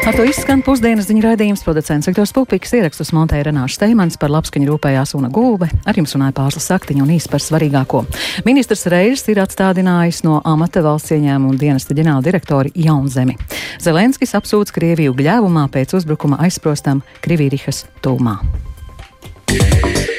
Ar 0.08 0.16
to 0.16 0.24
izskan 0.24 0.62
pusdienas 0.64 1.10
ziņu 1.10 1.20
raidījums 1.26 1.66
producents 1.66 2.08
Viktors 2.08 2.32
Pupiks, 2.32 2.72
ierakstus 2.78 3.10
montēja 3.12 3.50
Renāša 3.50 3.76
Steimans, 3.76 4.16
par 4.16 4.32
labskaņu 4.32 4.70
rūpējās 4.70 5.12
Una 5.20 5.28
Gulbe, 5.28 5.68
ar 5.84 6.00
jums 6.00 6.16
runāja 6.16 6.36
Pārslas 6.38 6.70
Saktiņa 6.72 7.04
un 7.04 7.12
īsi 7.18 7.28
par 7.34 7.44
svarīgāko. 7.44 8.06
Ministrs 8.48 8.88
Reirs 8.88 9.28
ir 9.28 9.42
atstādinājis 9.44 10.24
no 10.24 10.40
amata 10.48 10.80
valsts 10.86 11.12
ieņēmuma 11.12 11.60
dienesta 11.60 11.98
ģenerāla 11.98 12.24
direktori 12.24 12.72
Jaunzemi. 12.88 13.36
Zelenskis 13.84 14.32
apsūdz 14.40 14.72
Krieviju 14.80 15.18
gļēvumā 15.20 15.68
pēc 15.76 15.98
uzbrukuma 16.00 16.40
aizsprostam 16.48 17.04
Krivirihas 17.20 17.84
tūmā. 18.00 18.40
Yeah. 19.50 20.17